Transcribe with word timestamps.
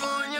for 0.00 0.26
you. 0.32 0.39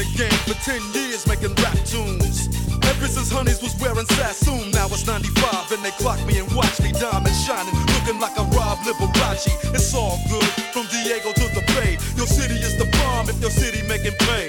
the 0.00 0.08
game 0.16 0.40
for 0.48 0.56
10 0.64 0.80
years 0.96 1.28
making 1.28 1.52
rap 1.60 1.76
tunes. 1.84 2.48
Ever 2.88 3.04
since 3.04 3.28
Honeys 3.28 3.60
was 3.60 3.76
wearing 3.76 4.08
Sassoon, 4.16 4.70
now 4.72 4.88
it's 4.88 5.06
95 5.06 5.72
and 5.72 5.84
they 5.84 5.92
clock 6.00 6.16
me 6.24 6.40
and 6.40 6.48
watch 6.56 6.80
me 6.80 6.90
diamond 6.92 7.36
shining, 7.44 7.76
looking 7.92 8.16
like 8.16 8.32
a 8.40 8.44
Rob 8.56 8.78
Liberace. 8.88 9.52
It's 9.76 9.92
all 9.92 10.16
good, 10.32 10.48
from 10.72 10.88
Diego 10.88 11.32
to 11.36 11.46
the 11.52 11.64
Bay. 11.76 12.00
Your 12.16 12.26
city 12.26 12.56
is 12.56 12.78
the 12.80 12.88
bomb 12.96 13.28
if 13.28 13.38
your 13.44 13.52
city 13.52 13.84
making 13.88 14.16
pain. 14.24 14.48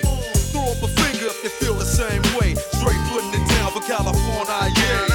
Throw 0.56 0.72
up 0.72 0.80
a 0.84 0.88
finger 0.88 1.28
if 1.28 1.44
you 1.44 1.52
feel 1.60 1.76
the 1.76 1.90
same 2.00 2.24
way. 2.40 2.56
Straight 2.80 3.02
putting 3.12 3.36
it 3.36 3.44
down 3.52 3.72
for 3.76 3.84
California, 3.84 4.72
yeah. 4.80 5.11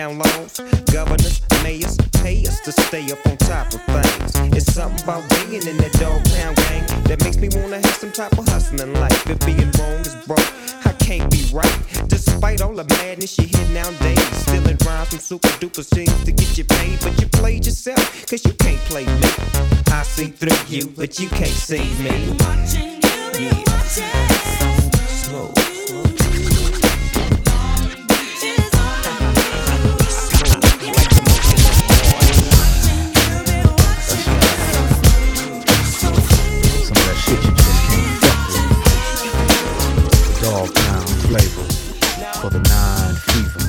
Down 0.00 0.16
laws, 0.16 0.58
governors, 0.90 1.42
mayors, 1.62 1.98
pay 2.22 2.40
us 2.46 2.58
to 2.60 2.72
stay 2.72 3.12
up 3.12 3.18
on 3.26 3.36
top 3.36 3.66
of 3.74 3.82
things. 3.84 4.56
It's 4.56 4.72
something 4.72 5.04
about 5.04 5.28
being 5.28 5.60
in 5.66 5.76
that 5.76 5.92
Dogg 6.00 6.24
Pound 6.32 6.56
gang 6.56 7.04
that 7.04 7.22
makes 7.22 7.36
me 7.36 7.50
wanna 7.52 7.76
have 7.76 7.96
some 7.96 8.10
type 8.10 8.32
of 8.38 8.48
hustling 8.48 8.94
life. 8.94 9.28
If 9.28 9.38
being 9.44 9.70
wrong 9.78 10.00
is 10.00 10.14
broke, 10.24 10.50
I 10.86 10.94
can't 11.04 11.30
be 11.30 11.44
right. 11.52 11.78
Despite 12.08 12.62
all 12.62 12.72
the 12.72 12.84
madness 12.84 13.36
you 13.36 13.44
hear 13.44 13.68
nowadays, 13.74 14.24
stealing 14.40 14.78
rhymes 14.86 15.10
from 15.10 15.18
super 15.18 15.52
duper 15.60 15.84
scenes 15.84 16.24
to 16.24 16.32
get 16.32 16.56
you 16.56 16.64
paid, 16.64 16.98
but 17.02 17.20
you 17.20 17.28
played 17.28 17.66
yourself, 17.66 18.26
cause 18.26 18.42
you 18.46 18.54
can't 18.54 18.80
play 18.88 19.04
me. 19.04 19.30
I 19.88 20.02
see 20.02 20.28
through 20.28 20.64
you, 20.74 20.86
but 20.96 21.20
you 21.20 21.28
can't 21.28 21.60
see 21.68 21.84
me. 22.00 22.38
Yeah. 23.38 24.29
Dogg 40.50 40.74
Pound 40.74 41.08
flavor 41.30 41.62
for 42.40 42.50
the 42.50 42.58
nine 42.58 43.14
fever. 43.30 43.62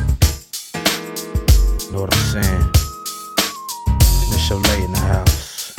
Know 1.92 2.02
what 2.02 2.12
I'm 2.12 2.26
saying? 2.34 2.64
Michel'le 4.32 4.84
in 4.84 4.92
the 4.92 4.98
house. 4.98 5.76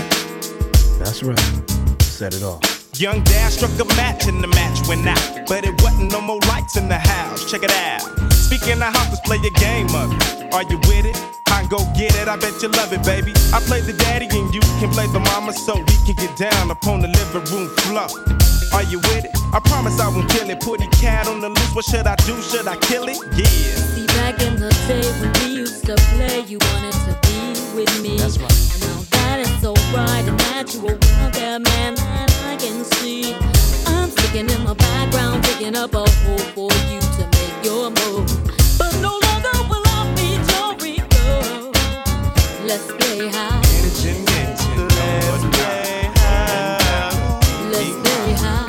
That's 1.00 1.24
right. 1.24 2.02
Set 2.02 2.34
it 2.34 2.44
off. 2.44 2.62
Young 3.00 3.20
Daz 3.24 3.54
struck 3.54 3.72
a 3.80 3.84
match 3.96 4.28
and 4.28 4.40
the 4.44 4.46
match 4.46 4.86
went 4.86 5.04
out. 5.08 5.48
But 5.48 5.64
it 5.64 5.74
wasn't 5.82 6.12
no 6.12 6.20
more 6.20 6.38
lights 6.46 6.76
in 6.76 6.88
the 6.88 7.00
house. 7.00 7.50
Check 7.50 7.64
it 7.64 7.72
out. 7.72 8.02
Speaking 8.32 8.80
of 8.80 8.94
let's 9.10 9.18
play 9.22 9.38
a 9.38 9.50
game 9.58 9.92
it. 9.96 10.54
Are 10.54 10.62
you 10.70 10.78
with 10.86 11.06
it? 11.06 11.41
I 11.62 11.66
go 11.68 11.78
get 11.94 12.14
it, 12.16 12.26
I 12.26 12.36
bet 12.36 12.60
you 12.60 12.68
love 12.74 12.92
it, 12.92 13.04
baby. 13.04 13.32
I 13.54 13.60
play 13.60 13.80
the 13.80 13.92
daddy 13.92 14.26
and 14.26 14.52
you 14.52 14.60
can 14.82 14.90
play 14.90 15.06
the 15.06 15.20
mama 15.20 15.52
so 15.52 15.78
we 15.78 15.96
can 16.02 16.16
get 16.18 16.34
down 16.36 16.72
upon 16.72 17.00
the 17.00 17.06
living 17.06 17.46
room 17.54 17.68
floor. 17.86 18.10
Are 18.74 18.82
you 18.82 18.98
with 18.98 19.24
it? 19.24 19.30
I 19.54 19.60
promise 19.60 20.00
I 20.00 20.08
won't 20.08 20.28
kill 20.28 20.50
it. 20.50 20.58
Put 20.60 20.82
a 20.82 20.90
cat 20.90 21.28
on 21.28 21.40
the 21.40 21.50
loose. 21.50 21.74
What 21.74 21.84
should 21.84 22.06
I 22.06 22.16
do? 22.26 22.34
Should 22.42 22.66
I 22.66 22.76
kill 22.78 23.06
it? 23.06 23.16
Yeah. 23.38 23.46
See, 23.94 24.06
back 24.18 24.42
in 24.42 24.58
the 24.58 24.70
day 24.90 25.06
when 25.22 25.30
we 25.38 25.62
used 25.62 25.86
to 25.86 25.94
play, 26.18 26.40
you 26.50 26.58
wanted 26.58 26.98
to 27.06 27.14
be 27.22 27.38
with 27.78 27.92
me. 28.02 28.18
That's 28.18 28.38
right. 28.38 28.50
And 28.50 28.82
now 28.82 28.98
that 29.10 29.38
is 29.38 29.60
so 29.62 29.72
right 29.94 30.26
and 30.26 30.38
natural 30.50 30.98
out 31.22 31.32
there, 31.32 31.60
man, 31.60 31.94
that 31.94 32.30
I 32.50 32.56
can 32.56 32.82
see. 32.98 33.36
I'm 33.86 34.10
sticking 34.10 34.50
in 34.50 34.64
the 34.64 34.74
background, 34.74 35.44
digging 35.44 35.76
up 35.76 35.94
a 35.94 36.10
hole 36.26 36.38
for 36.56 36.72
you 36.90 36.98
to 36.98 37.22
make 37.38 37.64
your 37.64 37.90
move. 37.90 38.61
Let's 42.72 42.88
play 42.88 43.28
high. 43.28 43.60
Let's 43.60 44.00
play 48.00 48.32
high. 48.32 48.64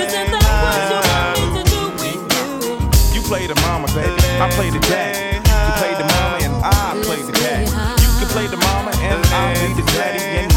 Isn't 0.00 0.30
that 0.32 0.48
what 0.64 0.80
you 0.88 0.96
want 1.04 1.36
me 1.36 1.44
to 1.52 1.64
do 1.68 1.80
with 2.00 2.16
you? 2.32 3.20
You 3.20 3.20
play 3.28 3.44
the 3.46 3.56
mama, 3.60 3.88
baby. 3.88 4.16
I 4.40 4.48
play 4.56 4.70
the 4.70 4.80
daddy. 4.88 5.36
You 5.36 5.72
play 5.76 5.92
the 6.00 6.08
mama 6.08 6.36
and 6.40 6.54
I 6.64 6.96
play 7.04 7.20
the 7.20 7.32
daddy. 7.32 7.68
You 7.68 8.08
can 8.20 8.28
play 8.28 8.46
the 8.46 8.56
mama 8.56 8.92
and 8.96 9.20
I'll 9.26 9.52
be 9.60 9.74
the 9.74 9.84
daddy 9.92 10.48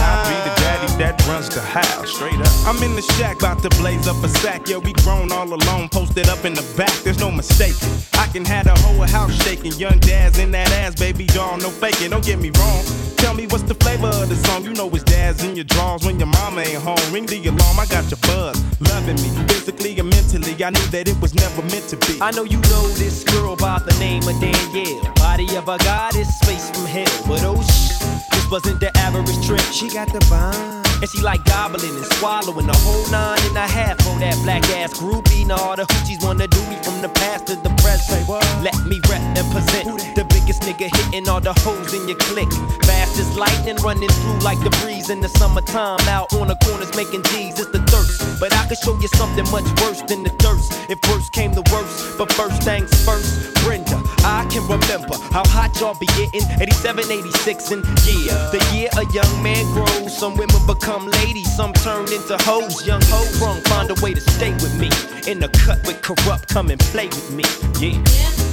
that 0.98 1.26
runs 1.28 1.50
the 1.50 1.62
house. 1.62 2.10
Straight 2.14 2.40
up. 2.40 2.48
I'm 2.66 2.82
in 2.84 2.96
the 2.96 3.02
shack, 3.02 3.38
about 3.38 3.62
to 3.64 3.70
blaze 3.82 4.08
up 4.08 4.24
a 4.24 4.30
sack. 4.30 4.68
Yeah, 4.68 4.78
we 4.78 4.94
grown 4.94 5.32
all 5.32 5.52
alone, 5.52 5.90
posted 5.90 6.30
up 6.30 6.46
in 6.46 6.54
the 6.54 6.66
back. 6.78 6.94
There's 7.04 7.20
no 7.20 7.32
mistake. 7.32 7.76
I 8.14 8.28
can 8.28 8.46
have 8.46 8.66
the 8.66 8.76
whole 8.82 9.06
house 9.08 9.34
shaking. 9.44 9.74
Young 9.74 10.00
Daz 10.00 10.40
in 10.40 10.52
that 10.52 10.72
ass, 10.72 10.96
baby 10.96 11.26
doll, 11.26 11.58
no 11.58 11.70
faking. 11.70 12.12
Don't 12.12 12.26
get 12.26 12.40
me 12.40 12.52
wrong. 12.58 13.15
Tell 13.26 13.34
me 13.34 13.48
what's 13.48 13.64
the 13.64 13.74
flavor 13.74 14.06
of 14.06 14.30
the 14.30 14.36
song. 14.36 14.64
You 14.64 14.74
know 14.74 14.88
it's 14.90 15.04
Daz 15.04 15.44
in 15.44 15.56
your 15.56 15.66
drawers 15.66 16.06
when 16.06 16.20
your 16.20 16.28
mama 16.28 16.62
ain't 16.62 16.84
home. 16.84 17.02
Ring 17.12 17.26
the 17.26 17.42
alarm, 17.48 17.80
I 17.80 17.88
got 17.88 18.06
your 18.12 18.22
buzz. 18.22 18.56
Loving 18.80 19.16
me, 19.16 19.30
physically 19.48 19.98
and 19.98 20.12
mentally. 20.12 20.54
I 20.64 20.70
knew 20.70 20.88
that 20.94 21.08
it 21.08 21.20
was 21.20 21.34
never 21.34 21.64
meant 21.64 21.90
to 21.90 21.98
be. 22.06 22.22
I 22.22 22.30
know 22.30 22.44
you 22.44 22.60
know 22.70 22.88
this 23.02 23.24
girl 23.24 23.56
by 23.56 23.80
the 23.80 23.98
name 23.98 24.22
of 24.28 24.40
Danielle. 24.40 25.12
Body 25.16 25.56
of 25.56 25.68
a 25.68 25.80
goddess, 25.80 26.30
face 26.46 26.70
from 26.70 26.86
hell. 26.86 27.10
But 27.26 27.42
oh 27.42 27.60
shh, 27.66 27.98
this 28.30 28.46
wasn't 28.52 28.80
the 28.80 28.96
average 28.96 29.34
trick. 29.44 29.66
She 29.74 29.90
got 29.90 30.14
the 30.14 30.20
vibe. 30.30 30.95
And 31.02 31.10
she 31.10 31.22
like 31.22 31.44
gobbling 31.46 31.96
and 31.96 32.06
swallowing 32.18 32.70
a 32.70 32.78
whole 32.78 33.06
nine 33.12 33.40
and 33.44 33.58
a 33.58 33.68
half 33.68 34.06
on 34.08 34.20
that 34.20 34.38
black 34.44 34.64
ass 34.70 34.94
groupie. 34.98 35.46
Now 35.46 35.58
all 35.58 35.76
the 35.76 35.84
hoochies 35.84 36.24
wanna 36.24 36.48
do 36.48 36.62
me 36.68 36.78
from 36.84 37.02
the 37.02 37.10
past 37.10 37.48
to 37.48 37.56
the 37.56 37.70
present. 37.84 38.28
Let 38.64 38.78
me 38.86 39.00
rep 39.10 39.22
and 39.38 39.48
present 39.52 40.16
the 40.16 40.26
biggest 40.26 40.62
nigga 40.64 40.90
hitting 40.96 41.30
all 41.30 41.42
the 41.42 41.54
hoes 41.62 41.94
in 41.94 42.08
your 42.08 42.18
clique. 42.18 42.52
Fast 42.84 43.20
as 43.20 43.38
lightning 43.38 43.78
running 43.84 44.10
through 44.10 44.40
like 44.40 44.60
the 44.64 44.72
breeze 44.82 45.10
in 45.10 45.22
the 45.22 45.30
summertime. 45.30 46.00
Out 46.08 46.34
on 46.34 46.48
the 46.48 46.56
corners 46.66 46.96
making 46.96 47.24
G's, 47.30 47.60
it's 47.60 47.70
the 47.70 47.84
thirst. 47.92 48.40
But 48.40 48.54
I 48.54 48.66
could 48.68 48.78
show 48.78 48.98
you 49.00 49.08
something 49.10 49.46
much 49.52 49.68
worse 49.82 50.02
than 50.04 50.24
the 50.24 50.34
thirst. 50.42 50.74
If 50.90 51.00
worse 51.10 51.30
came 51.30 51.52
to 51.54 51.64
worst, 51.72 52.18
but 52.18 52.32
first 52.34 52.64
things 52.64 52.90
first, 53.06 53.54
Brenda, 53.64 53.85
I 54.26 54.44
can 54.50 54.64
remember 54.64 55.16
how 55.30 55.46
hot 55.46 55.80
y'all 55.80 55.94
be 56.00 56.08
getting 56.18 56.42
87, 56.60 57.12
86, 57.12 57.72
and 57.72 57.86
yeah, 58.04 58.50
the 58.50 58.60
year 58.74 58.90
a 58.98 59.06
young 59.14 59.44
man 59.44 59.64
grows. 59.74 60.18
Some 60.18 60.36
women 60.36 60.66
become 60.66 61.06
ladies, 61.22 61.56
some 61.56 61.74
turn 61.74 62.12
into 62.12 62.36
hoes. 62.42 62.86
Young 62.88 63.02
hoes 63.06 63.30
sprung, 63.36 63.62
find 63.62 63.92
a 63.92 64.02
way 64.02 64.16
to 64.16 64.22
stay 64.22 64.52
with 64.54 64.74
me. 64.80 64.90
In 65.32 65.40
the 65.40 65.50
cut 65.50 65.86
with 65.86 66.02
corrupt, 66.02 66.50
come 66.50 66.72
and 66.72 66.80
play 66.80 67.08
with 67.08 67.32
me. 67.32 67.44
Yeah. 67.80 68.45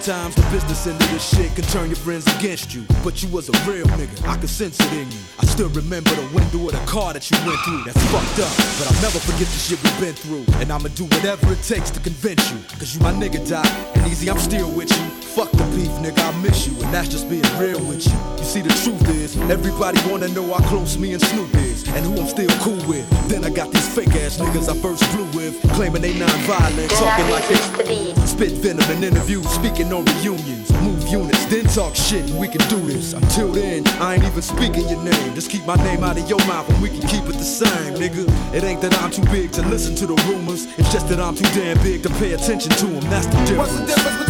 Sometimes 0.00 0.34
the 0.34 0.42
business 0.50 0.86
end 0.86 0.98
of 0.98 1.10
this 1.10 1.28
shit 1.28 1.54
can 1.54 1.64
turn 1.64 1.88
your 1.88 1.96
friends 1.96 2.26
against 2.38 2.74
you. 2.74 2.86
But 3.04 3.22
you 3.22 3.28
was 3.28 3.50
a 3.50 3.70
real 3.70 3.84
nigga, 3.98 4.26
I 4.26 4.38
could 4.38 4.48
sense 4.48 4.80
it 4.80 4.92
in 4.94 5.10
you. 5.10 5.18
I 5.38 5.44
still 5.44 5.68
remember 5.68 6.08
the 6.08 6.26
window 6.34 6.64
of 6.68 6.72
the 6.72 6.82
car 6.90 7.12
that 7.12 7.30
you 7.30 7.36
went 7.44 7.60
through. 7.60 7.84
That's 7.84 8.02
fucked 8.08 8.40
up, 8.40 8.56
but 8.80 8.88
I'll 8.88 9.02
never 9.02 9.18
forget 9.20 9.44
the 9.44 9.60
shit 9.60 9.82
we've 9.84 10.00
been 10.00 10.14
through. 10.14 10.46
And 10.56 10.72
I'ma 10.72 10.88
do 10.94 11.04
whatever 11.04 11.52
it 11.52 11.62
takes 11.62 11.90
to 11.90 12.00
convince 12.00 12.50
you. 12.50 12.58
Cause 12.78 12.94
you 12.94 13.02
my 13.02 13.12
nigga, 13.12 13.46
Doc. 13.46 13.66
And 13.94 14.10
Eazy, 14.10 14.30
I'm 14.30 14.38
still 14.38 14.70
with 14.70 14.90
you. 14.90 15.04
Fuck 15.36 15.49
beef, 15.80 15.92
nigga, 16.04 16.20
I 16.20 16.36
miss 16.42 16.66
you. 16.66 16.74
And 16.84 16.92
that's 16.92 17.08
just 17.08 17.28
being 17.28 17.48
real 17.58 17.80
with 17.88 18.06
you. 18.06 18.18
You 18.38 18.44
see, 18.44 18.60
the 18.60 18.74
truth 18.84 19.08
is, 19.08 19.36
everybody 19.50 19.98
wanna 20.10 20.28
know 20.28 20.46
how 20.52 20.60
close 20.68 20.98
me 20.98 21.12
and 21.12 21.22
Snoop 21.22 21.54
is. 21.54 21.88
And 21.88 22.04
who 22.04 22.20
I'm 22.20 22.28
still 22.28 22.50
cool 22.60 22.80
with. 22.86 23.08
Then 23.28 23.44
I 23.44 23.50
got 23.50 23.72
these 23.72 23.88
fake 23.88 24.14
ass 24.14 24.38
niggas 24.38 24.68
I 24.68 24.76
first 24.80 25.04
flew 25.12 25.24
with. 25.36 25.60
Claiming 25.72 26.02
they 26.02 26.18
non-violent, 26.18 26.90
talking 26.90 27.30
like 27.30 27.46
they 27.48 28.14
spit 28.26 28.52
venom 28.62 28.88
in 28.90 29.04
interviews, 29.04 29.48
speaking 29.48 29.92
on 29.92 30.04
reunions. 30.04 30.70
Move 30.82 31.02
units, 31.08 31.44
then 31.46 31.64
talk 31.64 31.94
shit, 31.96 32.28
and 32.30 32.38
we 32.38 32.48
can 32.48 32.62
do 32.68 32.80
this. 32.86 33.12
Until 33.12 33.48
then, 33.52 33.86
I 34.00 34.14
ain't 34.14 34.24
even 34.24 34.42
speaking 34.42 34.88
your 34.88 35.02
name. 35.02 35.34
Just 35.34 35.50
keep 35.50 35.64
my 35.66 35.76
name 35.76 36.04
out 36.04 36.18
of 36.18 36.28
your 36.28 36.42
mouth 36.46 36.68
and 36.68 36.80
we 36.82 36.88
can 36.88 37.02
keep 37.08 37.24
it 37.24 37.36
the 37.36 37.50
same, 37.60 37.94
nigga. 37.94 38.24
It 38.54 38.64
ain't 38.64 38.80
that 38.82 38.94
I'm 39.02 39.10
too 39.10 39.24
big 39.24 39.52
to 39.52 39.62
listen 39.62 39.94
to 39.96 40.06
the 40.06 40.16
rumors. 40.28 40.66
It's 40.78 40.92
just 40.92 41.08
that 41.08 41.20
I'm 41.20 41.34
too 41.34 41.48
damn 41.58 41.78
big 41.82 42.02
to 42.04 42.10
pay 42.20 42.32
attention 42.32 42.70
to 42.70 42.86
them. 42.86 43.04
That's 43.10 43.26
the 43.26 43.38
difference. 43.46 43.58
What's 43.58 43.80
the 43.80 43.86
difference 43.86 44.29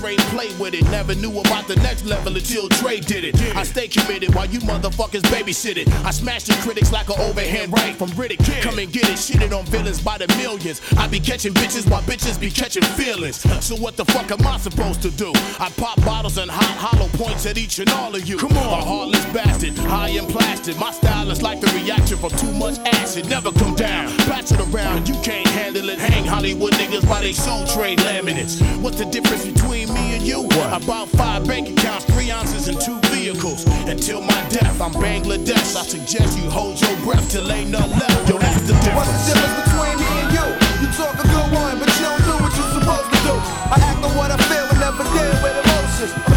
perpetrate, 0.00 0.23
play 0.34 0.52
with 0.58 0.74
it. 0.74 0.82
Never 0.90 1.14
knew 1.14 1.30
about 1.38 1.68
the 1.68 1.76
next 1.76 2.04
level 2.04 2.36
until 2.36 2.68
Dre 2.80 2.98
did 2.98 3.24
it. 3.24 3.34
I 3.54 3.62
stay 3.62 3.86
committed 3.86 4.34
while 4.34 4.46
you 4.46 4.58
motherfuckers 4.60 5.22
babysit 5.30 5.76
it. 5.76 5.88
I 6.04 6.10
smash 6.10 6.44
the 6.44 6.54
critics 6.54 6.90
like 6.92 7.08
an 7.08 7.20
overhand 7.20 7.72
right 7.72 7.94
from 7.94 8.08
Riddick. 8.10 8.42
Come 8.60 8.80
and 8.80 8.92
get 8.92 9.04
it, 9.04 9.16
shitted 9.16 9.56
on 9.56 9.64
villains 9.66 10.00
by 10.00 10.18
the 10.18 10.26
millions. 10.36 10.80
I 10.98 11.06
be 11.06 11.20
catching 11.20 11.54
bitches 11.54 11.88
while 11.88 12.02
bitches 12.02 12.40
be 12.40 12.50
catching 12.50 12.82
feelings. 12.98 13.36
So 13.64 13.76
what 13.76 13.96
the 13.96 14.04
fuck 14.06 14.30
am 14.32 14.44
I 14.46 14.58
supposed 14.58 15.02
to 15.02 15.10
do? 15.10 15.30
I 15.60 15.70
pop 15.76 16.04
bottles 16.04 16.36
and 16.36 16.50
hot 16.50 16.76
hollow 16.84 17.08
points 17.14 17.46
at 17.46 17.56
each 17.56 17.78
and 17.78 17.90
all 17.90 18.14
of 18.14 18.26
you. 18.26 18.36
Come 18.36 18.56
on, 18.58 18.80
a 18.80 18.84
heartless 18.84 19.24
bastard, 19.26 19.78
high 19.78 20.08
and 20.08 20.28
plastic. 20.28 20.76
My 20.78 20.90
style 20.90 21.30
is 21.30 21.42
like 21.42 21.60
the 21.60 21.70
reaction 21.78 22.18
from 22.18 22.30
too 22.30 22.52
much 22.52 22.78
acid. 22.80 23.28
Never 23.28 23.52
come 23.52 23.76
down, 23.76 24.16
batch 24.26 24.50
it 24.50 24.60
around. 24.60 25.08
You 25.08 25.14
can't 25.22 25.46
handle 25.48 25.88
it. 25.88 25.98
Hang 25.98 26.24
Hollywood 26.24 26.72
niggas 26.72 27.08
by 27.08 27.20
they 27.20 27.32
soul 27.32 27.64
trade 27.66 28.00
laminates. 28.00 28.60
What's 28.82 28.98
the 28.98 29.06
difference 29.06 29.46
between 29.46 29.92
me 29.94 30.16
and 30.16 30.23
you? 30.24 30.46
About 30.72 31.08
five 31.10 31.46
bank 31.46 31.68
accounts, 31.70 32.04
three 32.06 32.30
ounces, 32.30 32.68
and 32.68 32.80
two 32.80 32.98
vehicles. 33.14 33.64
Until 33.86 34.20
my 34.20 34.40
death, 34.48 34.80
I'm 34.80 34.92
Bangladesh. 34.92 35.76
I 35.76 35.84
suggest 35.84 36.38
you 36.38 36.48
hold 36.50 36.80
your 36.80 36.96
breath 37.04 37.30
till 37.30 37.50
ain't 37.52 37.70
none 37.70 37.90
left. 37.90 38.28
Yo, 38.28 38.38
that's 38.38 38.62
the 38.62 38.72
difference. 38.72 38.96
What's 38.96 39.28
the 39.28 39.34
difference 39.34 39.56
between 39.68 39.96
me 40.00 40.10
and 40.22 40.30
you? 40.32 40.46
You 40.82 40.88
talk 40.96 41.14
a 41.14 41.22
good 41.22 41.50
one, 41.52 41.78
but 41.78 41.88
you 41.94 42.04
don't 42.04 42.24
do 42.24 42.34
what 42.42 42.52
you're 42.56 42.72
supposed 42.74 43.10
to 43.12 43.20
do. 43.22 43.34
I 43.70 43.76
act 43.80 44.04
on 44.04 44.16
what 44.16 44.30
I 44.30 44.36
feel 44.48 44.64
and 44.64 44.80
never 44.80 45.04
deal 45.04 45.34
with 45.42 45.54
emotions. 45.64 46.33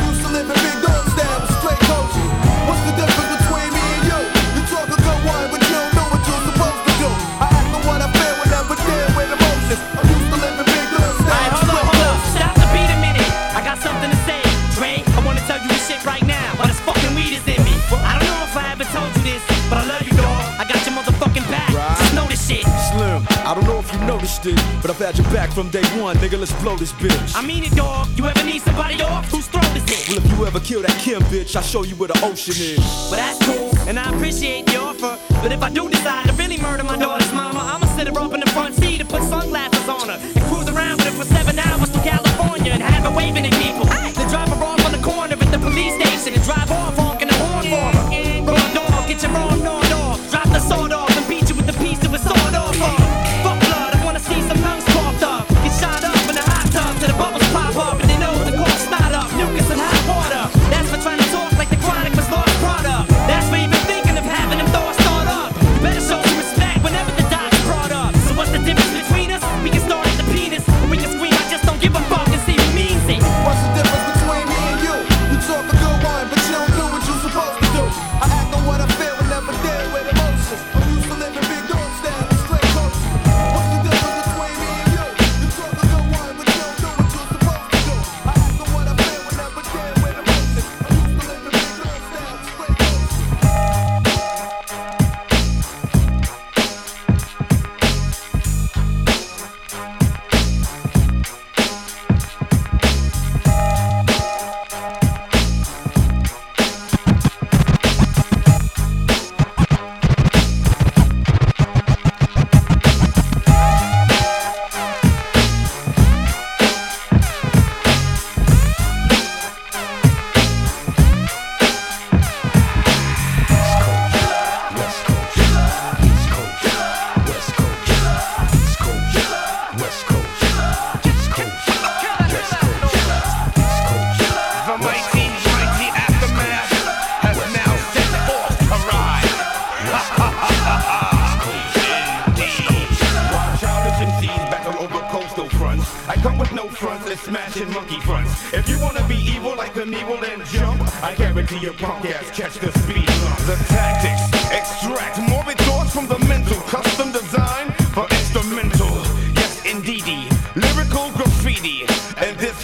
You 24.50 24.77
but 24.82 24.92
I've 24.92 25.00
had 25.00 25.18
your 25.18 25.30
back 25.32 25.51
from 25.51 25.70
day 25.70 25.84
one, 26.00 26.16
nigga. 26.18 26.39
Let's 26.39 26.54
blow 26.62 26.75
this 26.75 26.92
bitch. 26.94 27.36
I 27.36 27.42
mean 27.46 27.63
it, 27.63 27.75
dog. 27.75 28.08
You 28.18 28.25
ever 28.25 28.44
need 28.44 28.62
somebody 28.62 29.01
off? 29.01 29.30
Whose 29.32 29.48
throat 29.48 29.66
is 29.75 29.84
it? 29.84 30.10
Well, 30.10 30.18
if 30.18 30.32
you 30.32 30.46
ever 30.46 30.60
kill 30.60 30.82
that 30.82 30.98
Kim 31.00 31.22
bitch, 31.24 31.56
I'll 31.56 31.63
show 31.63 31.84
you 31.84 31.96
where 31.96 32.08
the 32.08 32.20
ocean 32.24 32.56
is. 32.56 32.80
But 33.10 33.18
that's 33.18 33.39
cool, 33.46 33.72
and 33.88 34.00
I 34.00 34.10
appreciate 34.13 34.66
the 34.68 34.77
offer. 34.77 35.18
But 35.42 35.51
if 35.51 35.62
I 35.62 35.70
do 35.70 35.89
decide 35.89 36.27
to 36.27 36.34
really 36.34 36.58
murder 36.58 36.84
my 36.84 36.98
daughter's 36.98 37.32
mama, 37.34 37.60
I'ma 37.60 37.88
sit 37.96 38.08
her 38.08 38.20
up 38.20 38.34
in 38.34 38.39
the 38.39 38.50
front 38.51 38.75
seat 38.75 39.01
and 39.01 39.10
put 39.10 39.24
sunglasses 39.24 39.88
on 39.89 40.10
her 40.10 40.20
and 40.20 40.44
cruise 40.46 40.70
around 40.70 40.98
with 40.98 41.08
her 41.08 41.24
for 41.24 41.25
seven 41.25 41.60
hours 41.60 41.89
to 41.89 42.00
California 42.00 42.72
and 42.72 42.84
have 42.84 43.04
her 43.04 43.16
waving 43.16 43.46
at 43.46 43.54
people. 43.54 43.86
Then 43.86 44.30
drive 44.30 44.50
her 44.50 44.63
off 44.63 44.86
on 44.86 44.92
the 44.92 45.04
corner 45.04 45.34
at 45.34 45.51
the 45.51 45.60
police 45.60 45.94
station 45.96 46.34
and 46.34 46.44
drive 46.44 46.72
off 46.72 46.96
honking 46.96 47.06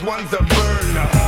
one's 0.06 0.34
a 0.34 0.44
burner, 0.44 1.23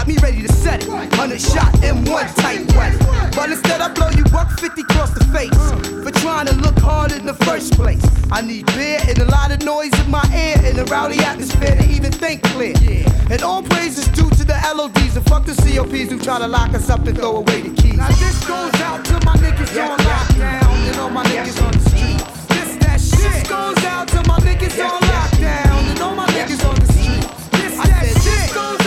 Got 0.00 0.08
me 0.08 0.16
ready 0.22 0.40
to 0.40 0.50
set 0.50 0.82
it. 0.82 0.88
100 0.88 1.38
shot 1.38 1.74
M1 1.84 2.34
tight 2.36 2.64
wet. 2.74 2.96
But 3.36 3.50
instead, 3.50 3.82
I 3.82 3.92
blow 3.92 4.08
you 4.08 4.24
buck 4.32 4.48
50 4.58 4.80
across 4.80 5.12
the 5.12 5.26
face 5.28 5.52
for 6.02 6.10
trying 6.22 6.46
to 6.46 6.54
look 6.54 6.78
hard 6.78 7.12
in 7.12 7.26
the 7.26 7.34
first 7.44 7.74
place. 7.74 8.00
I 8.32 8.40
need 8.40 8.64
beer 8.72 8.98
and 9.06 9.18
a 9.18 9.26
lot 9.26 9.52
of 9.52 9.62
noise 9.62 9.92
in 10.00 10.10
my 10.10 10.24
ear 10.32 10.56
and 10.64 10.78
a 10.78 10.86
rowdy 10.86 11.18
atmosphere 11.18 11.76
to 11.76 11.84
even 11.84 12.12
think 12.12 12.42
clear. 12.44 12.72
And 13.28 13.42
all 13.42 13.62
praise 13.62 13.98
is 13.98 14.08
due 14.08 14.30
to 14.30 14.42
the 14.42 14.56
LODs 14.74 15.16
and 15.16 15.26
fuck 15.26 15.44
the 15.44 15.52
COPs 15.52 16.10
who 16.10 16.18
try 16.18 16.38
to 16.38 16.48
lock 16.48 16.72
us 16.72 16.88
up 16.88 17.06
and 17.06 17.14
throw 17.14 17.36
away 17.36 17.60
the 17.60 17.82
keys. 17.82 17.98
Now 17.98 18.08
this 18.08 18.42
goes 18.48 18.72
out 18.80 19.04
to 19.04 19.20
my 19.26 19.36
niggas 19.36 19.76
on 19.84 19.98
lockdown 19.98 20.88
and 20.88 20.96
all 20.96 21.10
my 21.10 21.24
niggas 21.24 21.60
on 21.62 21.72
the 21.72 21.84
street. 21.90 22.24
This 22.48 22.76
that 22.80 23.00
shit. 23.02 23.20
This 23.20 23.46
goes 23.46 23.84
out 23.84 24.08
to 24.08 24.24
my 24.26 24.38
niggas 24.38 24.80
on 24.80 25.02
lockdown 25.02 25.90
and 25.92 26.00
all 26.00 26.14
my 26.14 26.26
niggas 26.28 26.64
on 26.66 26.74
the 26.76 26.88
street. 26.90 27.28
This 27.52 27.76
that 27.76 28.22
shit 28.24 28.79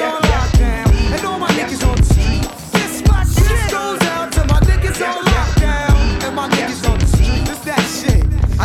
and 0.00 1.24
all 1.24 1.38
my 1.40 1.48
niggas 1.48 1.84
on 1.84 1.97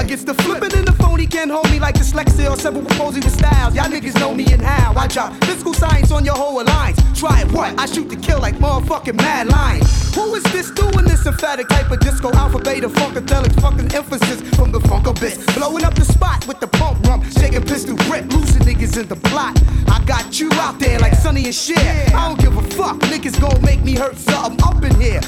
I 0.03 0.05
gets 0.05 0.25
the 0.25 0.33
flippin' 0.33 0.75
and 0.75 0.85
the 0.85 0.91
phony 0.91 1.25
can't 1.25 1.49
hold 1.49 1.71
me 1.71 1.79
like 1.79 1.95
dyslexia 1.95 2.51
or 2.51 2.57
several 2.57 2.83
posing 2.99 3.23
with 3.23 3.33
styles. 3.33 3.73
Y'all 3.73 3.85
niggas 3.85 4.19
know 4.19 4.33
me 4.33 4.45
and 4.51 4.61
how 4.61 4.93
I 4.97 5.07
drop 5.07 5.31
physical 5.45 5.73
science 5.73 6.11
on 6.11 6.25
your 6.25 6.35
whole 6.35 6.59
alliance. 6.59 6.99
Try 7.17 7.39
it, 7.39 7.51
what? 7.53 7.79
I 7.79 7.85
shoot 7.85 8.09
to 8.09 8.17
kill 8.17 8.41
like 8.41 8.55
motherfucking 8.55 9.15
mad 9.15 9.47
lion. 9.47 9.79
Who 10.13 10.35
is 10.35 10.43
this 10.51 10.71
doing 10.71 11.05
this 11.05 11.25
emphatic 11.25 11.69
type 11.69 11.89
of 11.89 12.01
disco? 12.01 12.33
Alpha, 12.33 12.59
beta, 12.59 12.89
funkadelic, 12.89 13.61
fucking 13.61 13.95
emphasis 13.95 14.41
from 14.57 14.73
the 14.73 14.81
funk 14.81 15.07
abyss. 15.07 15.37
Blowing 15.55 15.85
up 15.85 15.93
the 15.93 16.03
spot 16.03 16.45
with 16.47 16.59
the 16.59 16.67
pump 16.67 16.99
rum, 17.07 17.23
shaking 17.31 17.63
pistol 17.63 17.95
grip, 17.95 18.25
losing 18.33 18.63
niggas 18.63 18.99
in 19.01 19.07
the 19.07 19.15
plot. 19.15 19.57
I 19.87 20.03
got 20.03 20.37
you 20.37 20.51
out 20.55 20.79
there 20.79 20.99
like 20.99 21.13
Sonny 21.13 21.45
and 21.45 21.55
Cher. 21.55 21.77
I 22.13 22.27
don't 22.27 22.39
give 22.41 22.57
a 22.57 22.61
fuck, 22.75 22.99
niggas 23.07 23.39
gon' 23.39 23.61
make 23.63 23.81
me 23.85 23.95
hurt 23.95 24.17
something 24.17 24.61
up 24.67 24.83
in 24.83 24.99
here. 24.99 25.21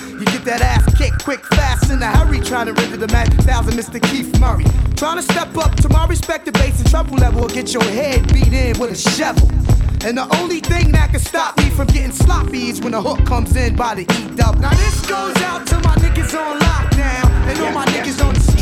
Trying 2.55 2.73
to 2.73 2.81
render 2.81 2.95
the 2.95 3.11
magic 3.11 3.37
thousand, 3.41 3.73
Mr. 3.73 4.01
Keith 4.01 4.39
Murray. 4.39 4.63
Trying 4.95 5.17
to 5.17 5.23
step 5.23 5.57
up 5.57 5.75
to 5.75 5.89
my 5.89 6.07
respected 6.07 6.53
base 6.53 6.79
and 6.79 6.89
treble 6.89 7.17
level 7.17 7.43
or 7.43 7.49
get 7.49 7.73
your 7.73 7.83
head 7.83 8.31
beat 8.31 8.53
in 8.53 8.79
with 8.79 8.91
a 8.91 8.95
shovel. 8.95 9.49
And 10.07 10.17
the 10.17 10.25
only 10.39 10.61
thing 10.61 10.93
that 10.93 11.11
can 11.11 11.19
stop 11.19 11.57
me 11.57 11.69
from 11.69 11.87
getting 11.87 12.13
sloppy 12.13 12.69
is 12.69 12.79
when 12.79 12.93
the 12.93 13.01
hook 13.01 13.25
comes 13.25 13.57
in 13.57 13.75
by 13.75 13.95
the 13.95 14.03
E 14.03 14.35
dub. 14.37 14.59
Now 14.59 14.69
this 14.69 15.05
goes 15.05 15.35
out 15.41 15.67
to 15.67 15.75
my 15.79 15.95
niggas 15.95 16.33
on 16.33 16.59
lockdown 16.61 17.25
and 17.49 17.59
all 17.59 17.73
my 17.73 17.85
niggas 17.87 18.25
on 18.25 18.33
the 18.33 18.54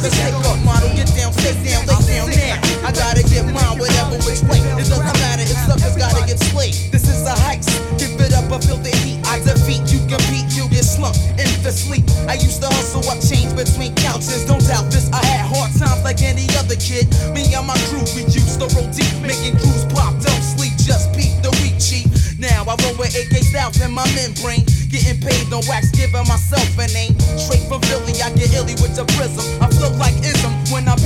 Pop 0.00 0.08
and 0.16 0.46
up, 0.48 0.56
model, 0.64 0.88
get 0.96 1.12
down, 1.12 1.28
stay 1.36 1.52
down, 1.60 1.84
lay 1.84 2.00
down 2.08 2.32
now. 2.32 2.88
I 2.88 2.90
gotta 2.90 3.20
get 3.20 3.44
mine, 3.44 3.76
whatever 3.76 4.16
which 4.24 4.40
way. 4.48 4.56
It 4.80 4.88
doesn't 4.88 5.04
matter 5.20 5.44
if 5.44 5.52
suckers 5.68 5.92
gotta 5.92 6.24
get 6.24 6.40
slayed. 6.40 6.72
This 6.88 7.04
is 7.04 7.20
a 7.28 7.36
heist, 7.44 7.68
give 8.00 8.16
it 8.16 8.32
up, 8.32 8.48
I 8.48 8.64
feel 8.64 8.80
the 8.80 8.88
heat. 9.04 9.20
I 9.28 9.44
defeat, 9.44 9.92
you 9.92 10.00
compete, 10.08 10.48
you 10.56 10.64
get 10.72 10.88
slumped 10.88 11.20
in 11.36 11.52
the 11.60 11.68
sleep. 11.68 12.08
I 12.24 12.40
used 12.40 12.64
to 12.64 12.68
hustle, 12.72 13.04
up 13.12 13.20
changed 13.20 13.52
between 13.60 13.92
couches. 13.94 14.48
Don't 14.48 14.64
doubt 14.64 14.88
this, 14.88 15.12
I 15.12 15.20
had 15.20 15.44
hard 15.44 15.68
times 15.76 16.00
like 16.00 16.24
any 16.24 16.48
other 16.56 16.80
kid. 16.80 17.04
Me 17.36 17.52
and 17.52 17.68
my 17.68 17.76
crew, 17.92 18.00
we 18.16 18.24
used 18.24 18.56
to 18.56 18.72
roll 18.72 18.88
deep, 18.96 19.12
making 19.20 19.60
crews 19.60 19.84
pop. 19.92 20.16
Don't 20.16 20.44
sleep, 20.56 20.72
just 20.80 21.12
peep 21.12 21.36
the 21.44 21.52
weak 21.60 21.76
cheap. 21.76 22.08
Now 22.40 22.64
I 22.64 22.72
roll 22.88 22.96
with 22.96 23.12
AK 23.12 23.44
styles 23.44 23.76
in 23.84 23.92
my 23.92 24.08
membrane. 24.16 24.64
Getting 24.90 25.22
paid 25.22 25.52
on 25.54 25.62
wax, 25.70 25.90
giving 25.94 26.26
myself 26.26 26.66
a 26.74 26.86
name. 26.90 27.14
Straight 27.38 27.62
from 27.70 27.80
Philly, 27.86 28.18
I 28.26 28.34
get 28.34 28.50
illy 28.50 28.74
with 28.82 28.98
the 28.98 29.06
prism. 29.14 29.46
I 29.62 29.70
flow 29.70 29.94
like 30.02 30.18
ism 30.18 30.50
when 30.74 30.88
I 30.90 30.98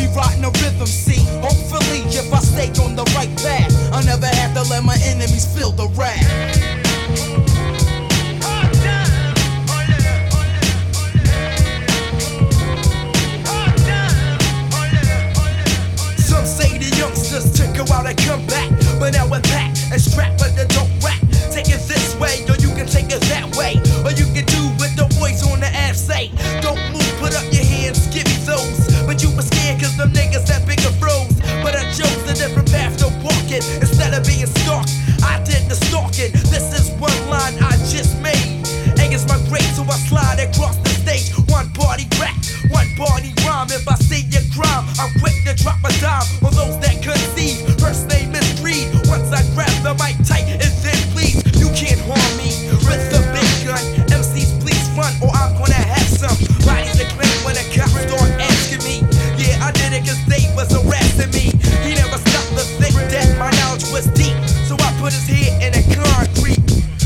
put 65.04 65.12
his 65.12 65.28
head 65.28 65.60
in 65.62 65.74
a 65.78 65.82
concrete. 65.94 66.64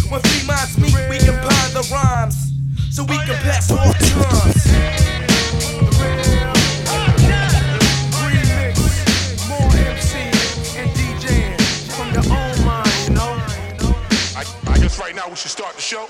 When 0.08 0.20
three 0.20 0.46
minds 0.46 0.78
meet, 0.78 0.94
we 1.10 1.18
combine 1.18 1.72
the 1.74 1.82
rhymes. 1.90 2.52
So 2.94 3.02
we 3.02 3.18
can 3.26 3.34
pass 3.42 3.72
all 3.72 3.92
times. 3.92 4.66
I, 14.36 14.44
I 14.72 14.78
guess 14.78 15.00
right 15.00 15.16
now 15.16 15.28
we 15.28 15.34
should 15.34 15.50
start 15.50 15.74
the 15.74 15.82
show. 15.82 16.08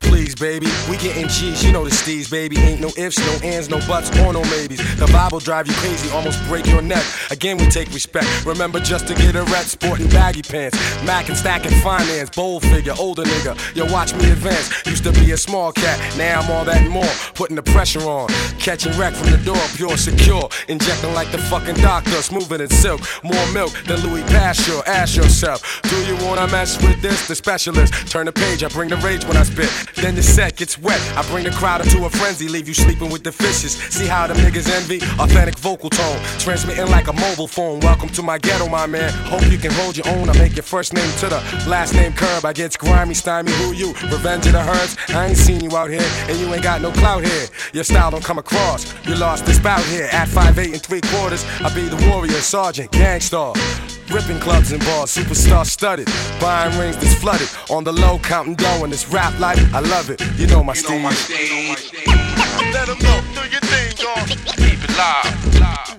Please, 0.00 0.34
baby, 0.34 0.66
we 0.90 0.96
getting 0.96 1.28
G's, 1.28 1.62
you 1.64 1.70
know 1.70 1.84
the 1.84 1.93
steez, 2.04 2.30
baby. 2.30 2.58
Ain't 2.58 2.80
no 2.80 2.90
ifs, 2.96 3.18
no 3.18 3.48
ands, 3.48 3.68
no 3.68 3.78
buts, 3.88 4.10
or 4.20 4.32
no 4.32 4.42
maybes. 4.44 4.78
The 4.96 5.06
Bible 5.12 5.38
drive 5.38 5.66
you 5.66 5.72
crazy, 5.74 6.10
almost 6.10 6.42
break 6.46 6.66
your 6.66 6.82
neck. 6.82 7.04
Again, 7.30 7.56
we 7.56 7.66
take 7.66 7.92
respect. 7.92 8.26
Remember 8.44 8.78
just 8.78 9.06
to 9.08 9.14
get 9.14 9.34
a 9.34 9.42
rat, 9.44 9.66
sporting 9.66 10.08
baggy 10.08 10.42
pants. 10.42 10.76
Mac 11.04 11.28
and 11.28 11.74
finance, 11.82 12.30
bold 12.30 12.62
figure, 12.62 12.94
older 12.98 13.22
nigga. 13.22 13.54
Yo, 13.74 13.90
watch 13.90 14.14
me 14.14 14.30
advance. 14.30 14.70
Used 14.86 15.04
to 15.04 15.12
be 15.12 15.32
a 15.32 15.36
small 15.36 15.72
cat, 15.72 15.98
now 16.18 16.40
I'm 16.40 16.50
all 16.50 16.64
that 16.64 16.82
and 16.82 16.90
more. 16.90 17.12
Putting 17.34 17.56
the 17.56 17.62
pressure 17.62 18.00
on, 18.00 18.28
catching 18.58 18.96
wreck 18.98 19.14
from 19.14 19.30
the 19.30 19.38
door, 19.38 19.62
pure 19.74 19.96
secure. 19.96 20.48
Injecting 20.68 21.14
like 21.14 21.30
the 21.32 21.38
fucking 21.38 21.76
doctor, 21.76 22.22
smoother 22.22 22.58
than 22.58 22.68
silk. 22.68 23.00
More 23.22 23.46
milk 23.52 23.72
than 23.86 24.00
Louis 24.00 24.22
Pasteur. 24.24 24.82
Ask 24.86 25.16
yourself, 25.16 25.80
do 25.84 25.96
you 26.04 26.16
wanna 26.26 26.46
mess 26.48 26.80
with 26.82 27.00
this? 27.00 27.26
The 27.28 27.34
specialist. 27.34 27.92
Turn 28.08 28.26
the 28.26 28.32
page, 28.32 28.62
I 28.62 28.68
bring 28.68 28.90
the 28.90 28.96
rage 28.98 29.24
when 29.24 29.36
I 29.36 29.44
spit. 29.44 29.70
Then 29.96 30.14
the 30.14 30.22
set 30.22 30.56
gets 30.56 30.78
wet. 30.78 31.00
I 31.16 31.22
bring 31.30 31.44
the 31.44 31.50
crowd 31.50 31.80
into 31.94 32.06
a 32.06 32.10
frenzy, 32.10 32.48
leave 32.48 32.68
you 32.68 32.74
sleeping 32.74 33.10
with 33.10 33.22
the 33.22 33.32
fishes. 33.32 33.72
See 33.72 34.06
how 34.06 34.26
the 34.26 34.34
niggas 34.34 34.68
envy? 34.68 34.96
Authentic 35.22 35.58
vocal 35.58 35.90
tone, 35.90 36.20
transmitting 36.38 36.90
like 36.90 37.08
a 37.08 37.12
mobile 37.12 37.46
phone. 37.46 37.80
Welcome 37.80 38.08
to 38.10 38.22
my 38.22 38.38
ghetto, 38.38 38.68
my 38.68 38.86
man. 38.86 39.12
Hope 39.24 39.46
you 39.50 39.58
can 39.58 39.70
hold 39.72 39.96
your 39.96 40.08
own. 40.08 40.28
I 40.28 40.38
make 40.38 40.56
your 40.56 40.62
first 40.64 40.92
name 40.92 41.10
to 41.18 41.26
the 41.28 41.40
last 41.68 41.94
name 41.94 42.12
curb. 42.12 42.44
I 42.44 42.52
get 42.52 42.76
grimy, 42.78 43.14
stymie, 43.14 43.52
who 43.52 43.72
you? 43.72 43.88
Revenge 44.10 44.46
of 44.46 44.52
the 44.52 44.62
herds. 44.62 44.96
I 45.10 45.26
ain't 45.26 45.36
seen 45.36 45.62
you 45.62 45.76
out 45.76 45.90
here, 45.90 46.06
and 46.28 46.38
you 46.38 46.52
ain't 46.52 46.62
got 46.62 46.80
no 46.80 46.90
clout 46.92 47.24
here. 47.24 47.46
Your 47.72 47.84
style 47.84 48.10
don't 48.10 48.24
come 48.24 48.38
across. 48.38 48.92
You 49.06 49.14
lost 49.14 49.46
this 49.46 49.58
bout 49.58 49.84
here 49.84 50.08
at 50.12 50.28
5'8 50.28 50.72
and 50.72 50.82
3 50.82 51.00
quarters. 51.12 51.44
I 51.60 51.72
be 51.74 51.82
the 51.88 52.10
warrior, 52.10 52.40
sergeant, 52.40 52.90
Gang 52.90 53.20
Starr. 53.20 53.54
Ripping 54.14 54.38
clubs 54.38 54.70
and 54.70 54.80
bars, 54.84 55.12
superstar 55.12 55.66
studded. 55.66 56.06
Buying 56.40 56.78
rings 56.78 56.96
that's 56.96 57.16
flooded. 57.16 57.48
On 57.68 57.82
the 57.82 57.92
low, 57.92 58.20
counting 58.20 58.54
dough 58.54 58.84
in 58.84 58.90
this 58.90 59.08
rap 59.08 59.36
life. 59.40 59.58
I 59.74 59.80
love 59.80 60.08
it. 60.08 60.22
You 60.38 60.46
know 60.46 60.62
my 60.62 60.72
style. 60.72 61.02
Let 62.72 62.86
them 62.86 62.98
know, 63.00 63.20
do 63.34 63.40
your 63.50 63.60
thing, 63.60 63.92
dog. 63.96 64.28
Keep 64.56 64.84
it 64.84 64.96
live. 64.96 65.93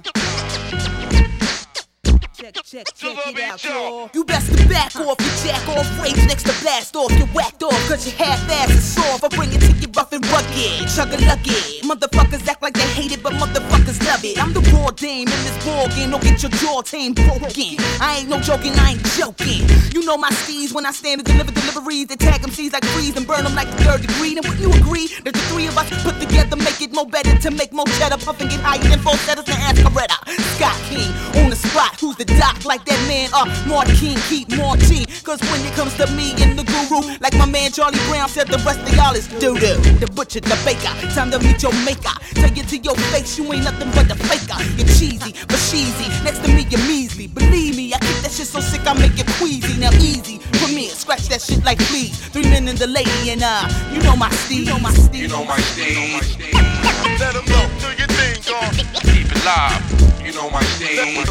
Check, 2.63 2.85
check 2.95 3.17
it 3.27 3.39
out. 3.65 4.13
You 4.13 4.23
best 4.23 4.55
to 4.55 4.67
back 4.69 4.95
off, 4.95 5.17
you 5.19 5.31
jack 5.43 5.67
off, 5.69 5.87
rage 6.01 6.15
next 6.27 6.43
to 6.43 6.53
blast 6.61 6.95
off, 6.95 7.11
you 7.17 7.25
whacked 7.27 7.63
off, 7.63 7.77
cause 7.87 8.05
you 8.05 8.13
half 8.17 8.39
ass 8.49 8.69
is 8.71 8.83
soft. 8.83 9.23
I 9.23 9.27
bring 9.29 9.51
it 9.53 9.61
to 9.61 9.71
you 9.73 9.87
rough 9.95 10.13
and 10.13 10.25
rugged, 10.27 10.87
chug 10.93 11.11
a 11.13 11.17
lucky. 11.25 11.81
Motherfuckers 11.83 12.47
act 12.47 12.61
like 12.61 12.73
they 12.73 12.87
hate 12.95 13.11
it, 13.11 13.21
but 13.21 13.33
motherfuckers 13.33 13.99
love 14.05 14.23
it. 14.23 14.41
I'm 14.41 14.53
the 14.53 14.61
raw 14.71 14.91
dame 14.91 15.27
in 15.27 15.41
this 15.43 15.65
ball 15.65 15.87
game, 15.89 16.11
don't 16.11 16.23
get 16.23 16.41
your 16.41 16.51
jaw 16.51 16.81
tame 16.81 17.13
broken. 17.13 17.77
I 17.99 18.19
ain't 18.19 18.29
no 18.29 18.39
joking, 18.39 18.73
I 18.75 18.91
ain't 18.91 19.03
joking. 19.17 19.67
You 19.93 20.05
know 20.05 20.17
my 20.17 20.29
steez 20.29 20.73
when 20.73 20.85
I 20.85 20.91
stand 20.91 21.21
and 21.21 21.27
deliver 21.27 21.51
deliveries, 21.51 22.07
they 22.07 22.15
tag 22.15 22.41
them 22.41 22.51
C's 22.51 22.73
like 22.73 22.85
freeze 22.85 23.15
and 23.17 23.27
burn 23.27 23.43
them 23.43 23.55
like 23.55 23.69
the 23.71 23.83
third 23.83 24.01
degree. 24.01 24.37
And 24.37 24.47
would 24.47 24.59
you 24.59 24.71
agree 24.71 25.07
that 25.23 25.33
the 25.33 25.43
three 25.51 25.67
of 25.67 25.77
us 25.77 25.89
put 26.03 26.19
together 26.19 26.55
make 26.55 26.81
it 26.81 26.93
more 26.93 27.07
better 27.07 27.37
to 27.37 27.51
make 27.51 27.71
more 27.73 27.85
cheddar, 27.97 28.17
puff 28.17 28.39
and 28.41 28.49
get 28.49 28.59
higher 28.59 28.79
than 28.79 28.99
four 28.99 29.15
setters 29.27 29.45
and 29.47 29.57
ask 29.61 29.81
Coretta. 29.81 30.17
Scott 30.55 30.77
King 30.89 31.11
on 31.43 31.49
the 31.49 31.55
spot, 31.55 31.99
who's 31.99 32.15
the 32.15 32.25
like 32.65 32.85
that 32.85 32.99
man? 33.07 33.29
Uh, 33.33 33.45
Martin 33.67 34.15
keep 34.29 34.49
Martin. 34.57 35.05
Cause 35.23 35.41
when 35.49 35.61
it 35.65 35.73
comes 35.73 35.95
to 35.97 36.07
me 36.13 36.33
and 36.43 36.57
the 36.57 36.63
guru, 36.63 37.01
like 37.21 37.33
my 37.37 37.45
man 37.45 37.71
Charlie 37.71 37.99
Brown 38.09 38.29
said, 38.29 38.47
the 38.47 38.57
rest 38.65 38.81
of 38.81 38.93
y'all 38.95 39.15
is 39.15 39.27
doo 39.39 39.57
doo. 39.57 39.77
The 40.01 40.07
butcher, 40.13 40.41
the 40.41 40.57
baker, 40.65 40.93
time 41.13 41.31
to 41.31 41.39
meet 41.39 41.61
your 41.63 41.73
maker. 41.83 42.13
Tell 42.35 42.51
you 42.51 42.63
to 42.63 42.77
your 42.77 42.95
face, 43.11 43.37
you 43.37 43.51
ain't 43.53 43.63
nothing 43.63 43.89
but 43.91 44.11
a 44.11 44.15
faker. 44.15 44.59
You're 44.77 44.91
cheesy, 44.97 45.31
but 45.47 45.61
cheesy. 45.69 46.07
Next 46.23 46.43
to 46.43 46.49
me, 46.53 46.65
you're 46.69 46.85
measly. 46.87 47.27
Believe 47.27 47.77
me, 47.77 47.93
I 47.93 47.99
keep 47.99 48.21
that 48.23 48.31
shit 48.31 48.47
so 48.47 48.59
sick, 48.59 48.85
I 48.85 48.93
make 48.93 49.17
it 49.17 49.27
queasy. 49.37 49.79
Now 49.79 49.91
easy, 49.95 50.39
here, 50.85 50.95
scratch 50.95 51.27
that 51.29 51.41
shit 51.41 51.63
like 51.63 51.79
fleas. 51.81 52.19
Three 52.29 52.43
men 52.43 52.67
and 52.67 52.77
the 52.77 52.87
lady, 52.87 53.29
and 53.29 53.41
uh, 53.43 53.67
you 53.91 54.01
know 54.03 54.15
my 54.15 54.29
Steve. 54.29 54.59
You 54.59 54.73
know 54.73 54.79
my 54.79 54.91
Steve. 54.91 55.21
You 55.21 55.27
know 55.27 55.45
my 55.45 55.57
Steve. 55.59 56.74
Let 57.17 57.33
them 57.33 57.45
know, 57.45 57.65
do 57.79 57.87
your 57.95 58.07
thing, 58.11 58.35
gone. 58.43 58.75
Uh, 58.93 58.99
keep 59.07 59.31
it 59.31 59.45
live. 59.45 59.79
You 60.25 60.33
know 60.33 60.49
my 60.49 60.61
Steve. 60.75 61.23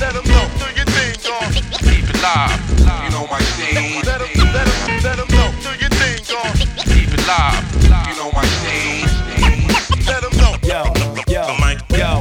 Let 0.00 0.14
them 0.14 0.24
know, 0.26 0.44
do 0.58 0.66
your 0.74 0.84
thing, 0.90 1.14
gone. 1.22 1.46
Uh, 1.46 1.78
keep 1.78 2.10
it 2.10 2.18
live. 2.20 2.58
You 3.04 3.10
know 3.14 3.26
my 3.30 3.38
Steve. 3.54 4.02
Let 4.04 4.18
them, 4.18 4.28
let 4.52 4.66
them, 4.66 5.00
let 5.04 5.16
them 5.16 5.28
know, 5.30 5.48
do 5.62 5.70
your 5.78 5.90
thing, 5.94 6.18
gone. 6.26 6.42
Uh, 6.42 6.82
keep 6.90 7.06
it 7.06 7.22
live. 7.30 7.62
You 8.08 8.14
know 8.18 8.30
my 8.34 8.44
Steve. 8.58 9.06
Let 10.06 10.22
them 10.22 10.34
know. 10.42 10.58
Yo, 10.66 10.82
yo, 11.28 11.46
yo. 11.96 12.20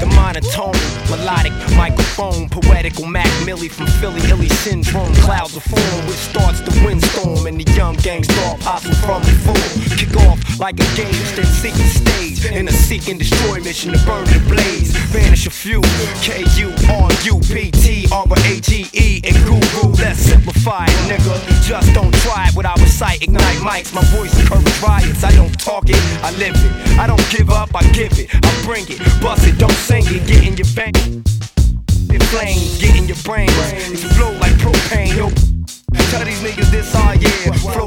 The 0.00 0.06
monotone, 0.14 0.72
melodic 1.10 1.52
microphone, 1.76 2.48
poetical 2.86 3.06
Mac 3.06 3.46
Millie 3.46 3.68
from 3.68 3.86
Philly, 3.98 4.20
illy 4.30 4.48
syndrome, 4.48 5.12
clouds 5.16 5.56
of 5.56 5.62
foam, 5.64 6.06
which 6.06 6.16
starts 6.16 6.60
the 6.60 6.70
windstorm, 6.84 7.46
and 7.46 7.60
the 7.60 7.70
young 7.72 7.96
gangsta 7.96 8.54
apostle 8.54 8.94
from 9.02 9.22
the 9.22 9.32
full. 9.42 9.96
Kick 9.96 10.16
off 10.28 10.38
like 10.60 10.76
a 10.78 10.86
gauge, 10.94 11.32
then 11.34 11.46
seek 11.46 11.74
the 11.74 11.82
stage 11.82 12.44
in 12.52 12.68
a 12.68 12.72
seek 12.72 13.08
and 13.08 13.18
destroy 13.18 13.58
mission 13.60 13.92
to 13.92 13.98
burn 14.06 14.24
the 14.26 14.38
blaze. 14.48 14.94
Vanish 15.10 15.46
a 15.46 15.50
few, 15.50 15.82
K 16.22 16.44
U 16.62 16.72
R 16.88 17.10
U 17.24 17.40
P 17.40 17.70
T 17.72 18.06
R 18.12 18.26
A 18.30 18.60
G 18.60 18.86
E 18.92 19.20
and 19.24 19.36
guru. 19.44 19.90
Let's 19.98 20.20
simplify 20.20 20.84
it, 20.84 21.10
nigga. 21.10 21.34
Just 21.66 21.92
don't 21.92 22.14
try 22.22 22.48
it 22.48 22.56
without 22.56 22.78
recite, 22.78 23.22
ignite 23.22 23.58
mics. 23.58 23.92
My 23.94 24.04
voice 24.14 24.38
encourage 24.38 24.80
riots. 24.80 25.24
I 25.24 25.32
don't 25.32 25.58
talk 25.58 25.88
it, 25.88 26.02
I 26.22 26.30
live 26.38 26.54
it. 26.54 26.98
I 26.98 27.06
don't 27.06 27.26
give 27.30 27.50
up, 27.50 27.70
I 27.74 27.82
give 27.90 28.16
it. 28.18 28.28
I 28.32 28.62
bring 28.62 28.84
it, 28.88 28.98
bust 29.20 29.46
it, 29.48 29.58
don't 29.58 29.72
sing 29.72 30.04
it, 30.06 30.26
get 30.26 30.46
in 30.46 30.56
your 30.56 30.68
bank. 30.76 30.96
It 32.36 32.40
flame, 32.40 32.78
get 32.78 32.96
in 32.96 33.08
your 33.08 33.16
brain. 33.24 33.48
If 33.48 34.02
you 34.02 34.08
flow 34.10 34.32
like 34.32 34.52
propane, 34.54 35.16
yo. 35.16 35.30
Tell 36.10 36.24
these 36.24 36.40
niggas 36.42 36.70
this 36.70 36.94
all 36.94 37.14
yeah. 37.14 37.52
Flow, 37.72 37.86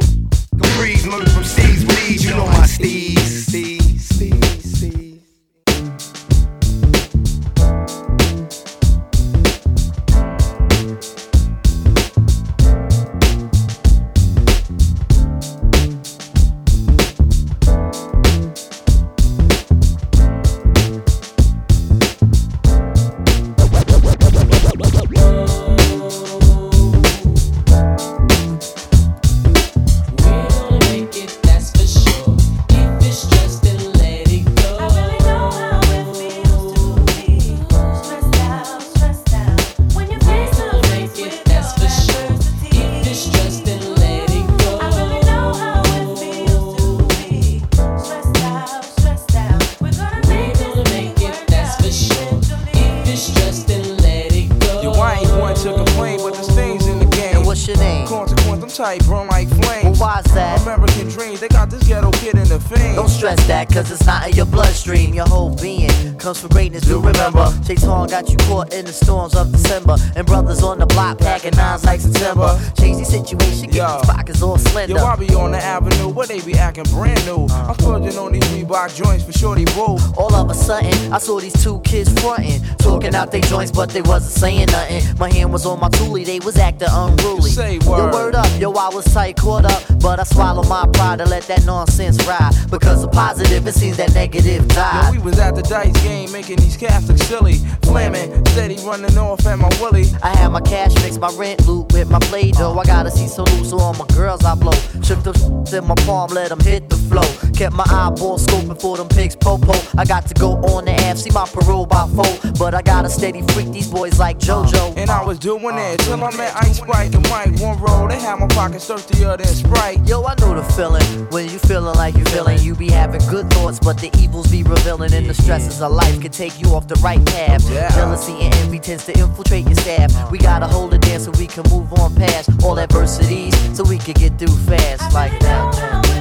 to 55.72 55.78
complain, 55.78 56.20
but 56.20 56.34
there's 56.34 56.50
things 56.52 56.88
in 56.88 57.00
the 57.00 57.06
game. 57.06 57.38
And 57.38 57.46
what's 57.46 57.68
your 57.68 57.78
name? 57.78 58.08
Consequence, 58.08 58.29
Burn 58.78 59.28
like 59.28 59.50
flames. 59.50 59.84
Well, 59.84 59.96
why's 59.96 60.24
that? 60.36 60.62
American 60.62 61.10
dreams, 61.10 61.40
they 61.40 61.48
got 61.48 61.72
this 61.72 61.88
ghetto 61.88 62.12
kid 62.12 62.36
in 62.36 62.48
the 62.48 62.60
fame. 62.60 62.96
Don't 62.96 63.10
stress 63.10 63.44
that, 63.48 63.68
cause 63.68 63.90
it's 63.92 64.06
not 64.06 64.30
in 64.30 64.36
your 64.36 64.46
bloodstream. 64.46 65.14
Your 65.14 65.28
whole 65.28 65.56
being 65.56 65.90
comes 66.20 66.40
from 66.40 66.50
greatness, 66.52 66.84
do 66.84 67.00
remember. 67.00 67.52
Shaitan 67.66 68.08
got 68.08 68.30
you 68.30 68.38
caught 68.46 68.72
in 68.72 68.86
the 68.86 68.94
storms 68.94 69.36
of 69.36 69.52
December. 69.52 69.96
And 70.16 70.26
brothers 70.26 70.62
on 70.62 70.78
the 70.78 70.86
block 70.86 71.18
packing 71.18 71.56
nines 71.58 71.84
like 71.84 72.00
September. 72.00 72.60
Change 72.80 73.00
the 73.00 73.06
situation, 73.06 73.72
get 73.72 74.02
these 74.02 74.10
pockets 74.10 74.42
all 74.44 74.58
slender. 74.60 74.94
Yo, 74.94 75.04
I 75.04 75.16
be 75.16 75.34
on 75.34 75.52
the 75.52 75.58
avenue 75.58 76.10
where 76.10 76.28
they 76.28 76.40
be 76.40 76.54
acting 76.54 76.84
brand 76.86 77.26
new. 77.26 77.48
I'm 77.50 77.74
splurging 77.74 78.20
on 78.20 78.34
these 78.34 78.44
Reebok 78.44 78.96
joints 78.96 79.24
for 79.24 79.32
shorty 79.32 79.66
boo. 79.66 79.98
All 80.16 80.34
of 80.36 80.50
a 80.50 80.54
sudden, 80.54 81.12
I 81.12 81.18
saw 81.18 81.40
these 81.40 81.64
two 81.64 81.80
kids 81.82 82.14
frontin', 82.22 82.62
talking 82.78 83.16
out 83.16 83.32
their 83.32 83.42
joints, 83.42 83.72
but 83.72 83.90
they 83.90 84.04
wasn't 84.04 84.32
saying 84.40 84.68
nothing. 84.68 85.18
My 85.18 85.32
hand 85.34 85.52
was 85.52 85.66
on 85.66 85.80
my 85.80 85.90
toolie, 85.90 86.24
they 86.26 86.40
was 86.40 86.56
acting 86.58 86.88
unruly. 86.92 87.50
Say 87.50 87.78
Yo, 87.78 87.90
word. 87.90 88.14
word 88.14 88.36
up, 88.36 88.59
yo, 88.60 88.72
I 88.74 88.90
was 88.90 89.06
tight, 89.14 89.38
caught 89.38 89.66
up, 89.66 89.84
but 90.02 90.20
I 90.20 90.24
swallowed 90.24 90.68
my 90.68 90.86
pride 90.94 91.20
to 91.20 91.26
let 91.26 91.44
that 91.44 91.66
nonsense 91.66 92.24
ride. 92.28 92.54
Because 92.70 93.02
the 93.02 93.08
positive, 93.08 93.66
it 93.66 93.74
seems 93.74 93.98
that 93.98 94.14
negative 94.14 94.62
Yo, 94.62 94.68
died. 94.68 95.12
we 95.14 95.20
was 95.20 95.40
at 95.40 95.56
the 95.56 95.62
dice 95.62 96.00
game 96.04 96.32
making 96.32 96.58
these 96.58 96.78
cats 96.78 97.08
look 97.08 97.18
silly. 97.18 97.58
Flamin', 97.84 98.46
steady 98.48 98.78
running 98.86 99.18
off 99.18 99.46
at 99.46 99.58
my 99.58 99.70
willy. 99.82 100.06
I 100.22 100.36
had 100.38 100.50
my 100.50 100.62
cash 100.62 100.94
mix, 101.02 101.18
my 101.18 101.32
rent 101.38 101.66
loot 101.68 101.92
with 101.94 102.10
my 102.10 102.20
play 102.20 102.52
dough. 102.52 102.74
Uh. 102.74 102.80
I 102.80 102.86
gotta 102.86 103.12
see 103.12 103.28
so 103.28 103.44
loose, 103.44 103.70
so 103.70 103.80
all 103.80 103.94
my 103.94 104.06
girls 104.16 104.44
I 104.44 104.56
blow. 104.56 104.74
Shook 105.02 105.24
the 105.24 105.34
in 105.74 105.86
my 105.86 105.96
palm, 106.06 106.30
let 106.32 106.50
them 106.50 106.60
hit 106.60 106.90
the 106.90 106.96
flow. 106.96 107.28
Kept 107.54 107.76
my 107.76 107.86
eyeball 107.88 108.38
scoping 108.38 108.80
for 108.80 108.98
them 108.98 109.08
pigs 109.08 109.36
popo. 109.36 109.74
I 109.98 110.06
got 110.06 110.28
to 110.28 110.34
go 110.34 110.54
on 110.74 110.86
the 110.86 110.92
app, 110.92 111.18
see 111.18 111.32
my 111.32 111.46
parole 111.46 111.86
by 111.86 112.08
four. 112.08 112.52
But 112.58 112.74
I 112.74 112.82
gotta 112.82 113.10
steady 113.10 113.42
freak 113.54 113.72
these 113.72 113.88
boys 113.88 114.20
like 114.20 114.38
JoJo. 114.40 114.92
Uh, 114.92 114.94
and 114.98 115.10
I 115.10 115.24
was 115.24 115.40
doing 115.40 115.78
it 115.78 116.00
till 116.00 116.24
I 116.24 116.36
met 116.36 116.56
Ice 116.58 116.78
Sprite 116.78 117.16
and 117.16 117.28
Mike. 117.30 117.60
One 117.60 117.80
roll, 117.80 118.08
they 118.08 118.20
had 118.20 118.40
my 118.40 118.49
pockets 118.50 118.88
thirstier 118.88 119.38
than 119.38 119.48
Sprite. 119.48 120.00
Yo, 120.08 120.24
I 120.24 120.36
know 120.40 120.54
the 120.56 120.64
feeling 120.74 121.04
when 121.30 121.50
you 121.50 121.60
feeling 121.60 121.96
like 121.96 122.16
you 122.16 122.24
feeling. 122.26 122.60
You 122.60 122.76
be 122.76 122.90
having 122.90 123.22
good 123.30 123.50
thoughts, 123.52 123.80
but 123.80 123.98
the 123.98 124.10
evils 124.18 124.48
be 124.52 124.64
revealing, 124.64 125.14
and 125.14 125.26
the 125.26 125.34
stresses 125.34 125.82
of 125.82 125.92
life 125.92 126.20
can 126.22 126.32
take 126.32 126.60
you 126.62 126.70
off 126.76 126.88
the 126.88 126.96
right 126.96 127.24
path. 127.26 127.70
Yeah. 127.70 127.90
Jealousy 127.96 128.34
and 128.42 128.54
envy 128.56 128.80
tends 128.80 129.06
to 129.06 129.18
infiltrate 129.18 129.66
your 129.66 129.76
staff. 129.76 130.12
We 130.32 130.40
uh-huh. 130.40 130.60
gotta 130.60 130.68
hold 130.68 130.94
it 130.94 131.02
down 131.02 131.20
so 131.20 131.32
we 131.32 131.48
can 131.48 131.64
move 131.70 131.92
on 131.94 132.16
past 132.16 132.50
all 132.64 132.80
adversities, 132.80 133.56
so 133.76 133.84
we 133.84 133.98
can 133.98 134.14
get 134.14 134.38
through 134.38 134.56
fast 134.58 135.14
like 135.14 135.38
that. 135.40 136.19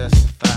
Who 0.00 0.06
am 0.06 0.49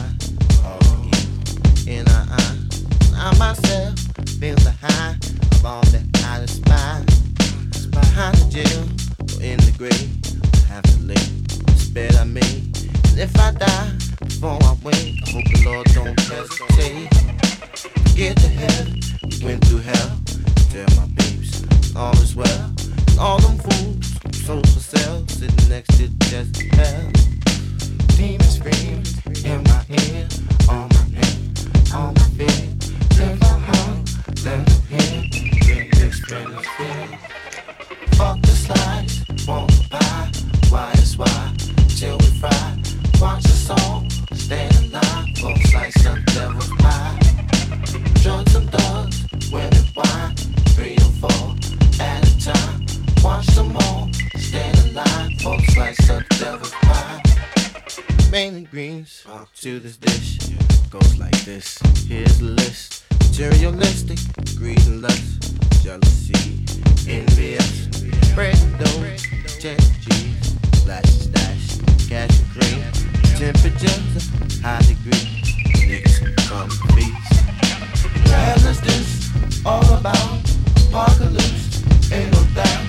to 59.64 59.80
this 59.80 59.96
dish. 59.96 60.40
Goes 60.90 61.18
like 61.18 61.46
this. 61.46 61.80
Here's 62.06 62.40
the 62.40 62.48
list. 62.48 63.06
Materialistic, 63.22 64.20
greed 64.58 64.86
and 64.88 65.02
lust, 65.02 65.56
jealousy, 65.82 66.66
envious, 67.08 67.88
bread, 68.36 68.60
dough, 68.78 69.16
check, 69.62 69.80
cheese, 70.04 70.54
slash, 70.84 71.06
stash, 71.06 71.80
cash 72.10 72.38
and 72.42 72.50
cream. 72.52 72.84
Temperatures, 73.40 74.28
high 74.60 74.82
degree, 74.82 75.32
niggas 75.80 76.20
come 76.50 76.70
feast. 76.92 78.28
Travelers, 78.28 78.82
this 78.82 79.32
all 79.66 79.94
about 79.94 80.44
apocalypse, 80.90 82.12
ain't 82.12 82.30
no 82.34 82.44
doubt. 82.54 82.84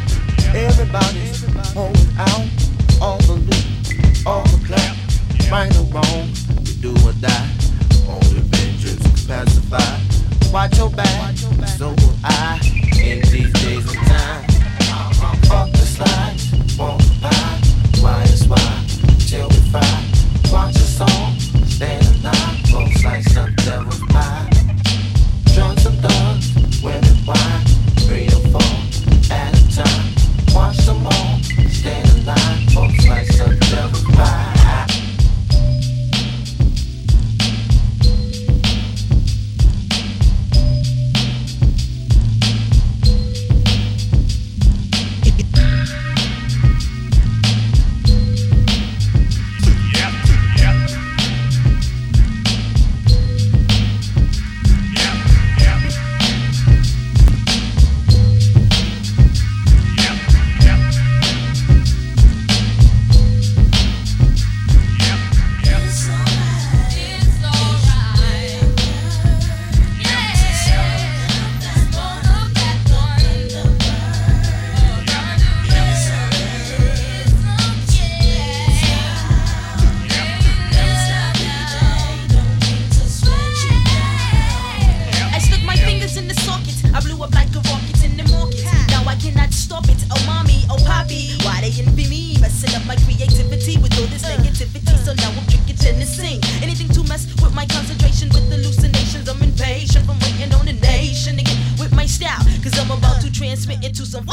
Everybody's 0.52 1.44
holding 1.72 2.10
out, 2.18 2.50
all 3.00 3.18
the 3.18 3.38
loot, 3.46 4.26
all 4.26 4.42
the 4.42 4.60
clap, 4.66 4.96
right 5.52 5.72
or 5.78 5.84
wrong 5.94 6.33
die. 7.26 7.48
Only 8.08 8.40
vengeance 8.52 9.02
can 9.02 9.26
pacify. 9.26 10.52
Watch 10.52 10.78
your 10.78 10.90
back. 10.90 11.33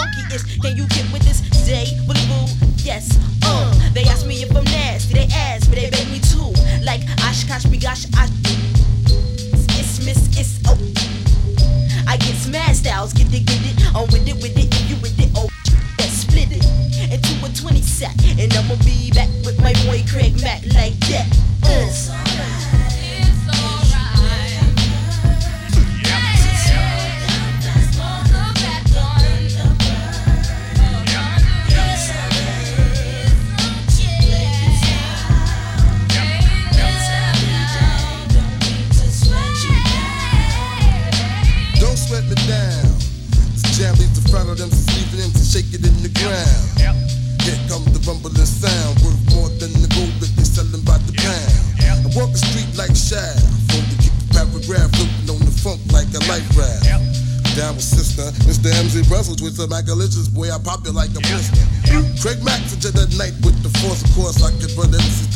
funky-ish. 0.01 0.59
Can 0.59 0.75
you 0.77 0.85
get 0.87 1.05
with 1.11 1.23
this 1.23 1.41
day? 1.65 1.85
Will 2.07 2.21
boo? 2.27 2.45
Yes, 2.77 3.17
uh. 3.45 3.69
They 3.93 4.03
ask 4.05 4.25
me 4.25 4.41
if 4.41 4.55
I'm 4.55 4.63
nasty. 4.65 5.13
They 5.13 5.27
ask, 5.33 5.69
but 5.69 5.77
they 5.77 5.89
beg 5.89 6.07
me 6.09 6.19
too. 6.19 6.51
Like 6.83 7.01
Oshkosh, 7.27 7.65
bigosh, 7.65 8.09
I. 8.17 8.25
It's 9.77 10.05
miss, 10.05 10.21
it's 10.37 10.59
oh. 10.65 10.77
I 12.07 12.17
get 12.17 12.35
smashed 12.35 12.81
styles, 12.81 13.13
get 13.13 13.27
it, 13.33 13.45
get 13.45 13.61
it. 13.61 13.95
I'm 13.95 14.07
with 14.11 14.27
it, 14.27 14.35
with 14.35 14.57
it, 14.57 14.73
if 14.73 14.89
you 14.89 14.95
with 15.01 15.19
it, 15.19 15.29
oh. 15.35 15.49
Let's 15.99 16.25
split 16.25 16.49
it 16.51 16.65
into 17.11 17.45
a 17.45 17.49
20 17.49 17.81
set, 17.81 18.15
And 18.39 18.53
I'ma 18.53 18.75
be 18.83 19.11
back 19.11 19.29
with 19.45 19.59
my 19.61 19.73
boy 19.85 20.03
Craig 20.09 20.41
Mack 20.41 20.63
like 20.73 20.97
that. 21.11 21.27
Uh. 21.63 22.70
stake 45.61 45.79
it 45.79 45.85
in 45.85 45.95
the 46.01 46.09
ground. 46.17 46.65
Yep. 46.81 46.95
Here 47.45 47.61
comes 47.69 47.89
the 47.93 48.01
rumbling 48.05 48.45
sound, 48.45 48.97
worth 49.01 49.21
more 49.33 49.49
than 49.61 49.73
the 49.81 49.89
gold 49.93 50.13
that 50.21 50.29
they're 50.33 50.45
selling 50.45 50.81
by 50.85 50.97
the 51.05 51.13
yep. 51.13 51.29
pound. 51.29 51.53
Yep. 51.77 51.97
I 52.01 52.09
walk 52.17 52.31
the 52.33 52.41
street 52.41 52.71
like 52.77 52.93
Shaft, 52.97 53.45
only 53.77 53.97
keep 54.01 54.13
the 54.13 54.27
paragraph 54.33 54.89
floating 54.97 55.29
on 55.29 55.41
the 55.45 55.53
funk 55.53 55.81
like 55.93 56.09
a 56.13 56.21
light 56.29 56.45
raft. 56.57 56.85
Down 57.53 57.75
with 57.75 57.83
sister, 57.83 58.31
Mr. 58.47 58.71
MZ 58.71 59.11
Russell, 59.11 59.35
with 59.43 59.59
a 59.59 59.67
macalicious 59.67 60.31
boy, 60.31 60.49
I 60.49 60.57
pop 60.57 60.87
you 60.87 60.95
like 60.95 61.11
a 61.11 61.21
yeah. 61.21 61.35
blister. 61.35 61.65
Craig 62.23 62.39
Mack 62.45 62.61
for 62.63 62.79
the 62.79 63.05
night 63.19 63.35
with 63.43 63.59
the 63.59 63.69
force, 63.83 64.01
of 64.01 64.09
course, 64.15 64.39
I 64.39 64.55
can. 64.55 64.71
run 64.79 64.95
MC 64.95 65.30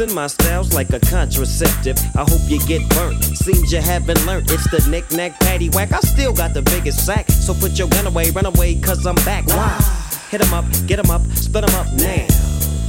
Using 0.00 0.14
my 0.16 0.28
styles 0.28 0.72
like 0.72 0.88
a 0.94 0.98
contraceptive. 0.98 1.98
I 2.16 2.22
hope 2.22 2.40
you 2.48 2.58
get 2.60 2.88
burnt. 2.88 3.22
Seems 3.22 3.70
you 3.70 3.82
haven't 3.82 4.24
learned. 4.24 4.50
It's 4.50 4.64
the 4.70 4.80
knick-knack, 4.88 5.32
paddywhack. 5.40 5.92
I 5.92 6.00
still 6.00 6.32
got 6.32 6.54
the 6.54 6.62
biggest 6.62 7.04
sack. 7.04 7.28
So 7.28 7.52
put 7.52 7.78
your 7.78 7.86
gun 7.88 8.06
away, 8.06 8.30
run 8.30 8.46
away, 8.46 8.76
cause 8.76 9.04
I'm 9.04 9.14
back. 9.26 9.46
Why? 9.48 9.76
Hit 10.30 10.40
'em 10.40 10.54
up, 10.54 10.64
get 10.86 10.98
'em 11.00 11.10
up, 11.10 11.20
split 11.34 11.68
'em 11.68 11.74
up 11.74 11.86
now. 11.92 12.26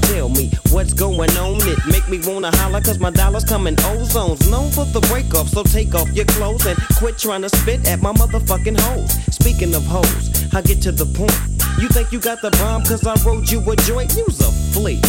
Tell 0.04 0.30
me 0.30 0.52
what's 0.70 0.94
going 0.94 1.36
on. 1.38 1.58
It 1.68 1.86
make 1.88 2.08
me 2.08 2.18
wanna 2.26 2.56
holler 2.56 2.80
cause 2.80 3.00
my 3.00 3.12
dollars 3.12 3.44
come 3.44 3.68
in 3.68 3.76
ozones. 3.92 4.50
Known 4.50 4.72
for 4.72 4.86
the 4.86 5.02
break 5.12 5.36
off, 5.36 5.50
so 5.50 5.64
take 5.64 5.94
off 5.94 6.10
your 6.14 6.28
clothes 6.38 6.66
and 6.66 6.78
quit 6.98 7.18
trying 7.18 7.42
to 7.42 7.50
spit 7.50 7.86
at 7.90 8.02
my 8.02 8.14
motherfucking 8.14 8.80
hoes. 8.80 9.18
Speaking 9.32 9.76
of 9.76 9.86
hoes, 9.86 10.46
I 10.54 10.62
get 10.62 10.82
to 10.84 10.94
the 10.94 11.08
point. 11.08 11.38
You 11.78 11.90
think 11.90 12.14
you 12.14 12.20
got 12.20 12.42
the 12.42 12.52
bomb 12.52 12.86
cause 12.86 13.06
I 13.06 13.16
wrote 13.26 13.52
you 13.52 13.60
a 13.70 13.76
joint? 13.76 14.16
You's 14.16 14.40
a 14.40 14.50
flea. 14.72 15.02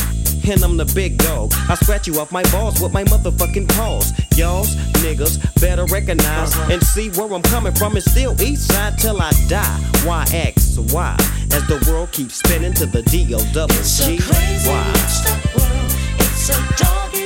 And 0.48 0.62
I'm 0.64 0.76
the 0.76 0.84
big 0.94 1.18
dog. 1.18 1.52
I 1.68 1.74
scratch 1.76 2.06
you 2.06 2.18
off 2.18 2.32
my 2.32 2.42
balls 2.50 2.80
with 2.80 2.92
my 2.92 3.04
motherfucking 3.04 3.68
paws. 3.76 4.12
Y'all's 4.36 4.74
niggas 5.04 5.38
better 5.60 5.84
recognize 5.86 6.54
uh-huh. 6.54 6.72
and 6.72 6.82
see 6.82 7.10
where 7.10 7.32
I'm 7.32 7.42
coming 7.42 7.72
from. 7.74 7.94
and 7.94 8.02
still 8.02 8.40
east 8.42 8.72
side 8.72 8.98
till 8.98 9.20
I 9.20 9.30
die. 9.48 9.78
Why 10.04 10.24
X 10.32 10.78
Y? 10.78 11.16
As 11.52 11.66
the 11.68 11.84
world 11.88 12.10
keeps 12.12 12.36
spinning 12.36 12.74
to 12.74 12.86
the 12.86 13.02
D 13.02 13.34
O 13.34 13.38
double 13.52 13.74
G 13.82 14.18
Y. 14.66 14.92
It's 16.18 16.48
a 16.50 16.58
doggy 16.76 17.21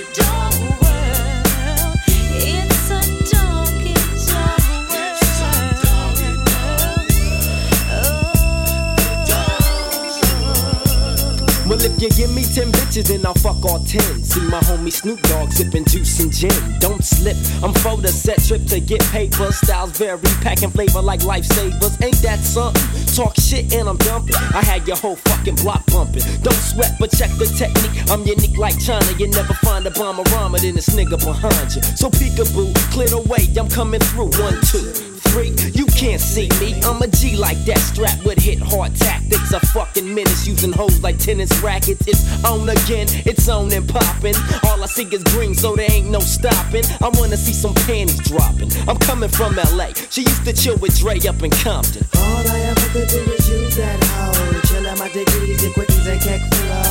Well, 11.76 11.84
if 11.84 12.00
you 12.00 12.08
give 12.08 12.32
me 12.32 12.42
10 12.42 12.72
bitches, 12.72 13.08
then 13.08 13.26
I'll 13.26 13.34
fuck 13.34 13.62
all 13.66 13.84
10. 13.84 14.24
See 14.24 14.40
my 14.48 14.60
homie 14.60 14.90
Snoop 14.90 15.20
Dogg 15.28 15.52
sipping 15.52 15.84
juice 15.84 16.20
and 16.20 16.32
gin. 16.32 16.50
Don't 16.78 17.04
slip, 17.04 17.36
I'm 17.62 17.74
for 17.74 17.98
the 17.98 18.08
set 18.08 18.42
trip 18.42 18.64
to 18.68 18.80
get 18.80 19.02
paper. 19.12 19.52
Styles 19.52 19.90
vary, 19.98 20.18
packing 20.40 20.70
flavor 20.70 21.02
like 21.02 21.20
lifesavers. 21.20 22.02
Ain't 22.02 22.16
that 22.22 22.38
something? 22.38 22.80
Talk 23.14 23.36
shit 23.36 23.74
and 23.74 23.90
I'm 23.90 23.98
dumping. 23.98 24.36
I 24.54 24.62
had 24.64 24.88
your 24.88 24.96
whole 24.96 25.16
fucking 25.16 25.56
block 25.56 25.84
bumping. 25.92 26.22
Don't 26.40 26.54
sweat, 26.54 26.96
but 26.98 27.10
check 27.10 27.28
the 27.32 27.44
technique. 27.44 28.10
I'm 28.10 28.24
unique 28.24 28.56
like 28.56 28.80
China. 28.80 29.04
You 29.18 29.28
never 29.28 29.52
find 29.52 29.86
a 29.86 29.90
bomber 29.90 30.22
rhymer 30.32 30.58
than 30.58 30.76
this 30.76 30.88
nigga 30.96 31.22
behind 31.22 31.76
you. 31.76 31.82
So 31.82 32.08
peekaboo, 32.08 32.72
clear 32.90 33.08
the 33.08 33.20
way, 33.20 33.52
I'm 33.60 33.68
coming 33.68 34.00
through. 34.00 34.30
One, 34.40 34.58
two 34.64 35.15
You 35.37 35.85
can't 35.85 36.20
see 36.20 36.49
me. 36.61 36.81
I'm 36.83 37.03
a 37.03 37.07
G 37.09 37.37
like 37.37 37.59
that, 37.66 37.79
strapped 37.79 38.25
with 38.25 38.38
hit 38.38 38.59
hard 38.59 38.96
tactics. 38.96 39.53
A 39.53 39.61
fucking 39.61 40.14
menace 40.14 40.46
using 40.46 40.72
hoes 40.72 41.03
like 41.03 41.18
tennis 41.18 41.53
rackets. 41.61 42.09
It's 42.09 42.42
on 42.42 42.66
again, 42.66 43.07
it's 43.27 43.46
on 43.46 43.70
and 43.70 43.87
popping. 43.87 44.35
All 44.64 44.83
I 44.83 44.87
see 44.87 45.05
is 45.05 45.22
green, 45.25 45.55
so 45.55 45.77
there 45.77 45.90
ain't 45.92 46.11
no 46.11 46.20
stopping. 46.20 46.85
I 47.03 47.11
wanna 47.18 47.37
see 47.37 47.53
some 47.53 47.75
panties 47.75 48.18
dropping. 48.20 48.72
I'm 48.88 48.96
coming 48.96 49.29
from 49.29 49.57
LA. 49.57 49.92
She 50.09 50.22
used 50.22 50.44
to 50.46 50.55
chill 50.55 50.79
with 50.79 50.99
Dre 50.99 51.18
up 51.29 51.42
in 51.42 51.51
Compton. 51.51 52.07
All 52.16 52.49
I 52.49 52.61
ever 52.70 52.88
could 52.92 53.09
do 53.09 53.18
is 53.33 53.49
use 53.51 53.77
that 53.77 54.03
hoe. 54.05 54.65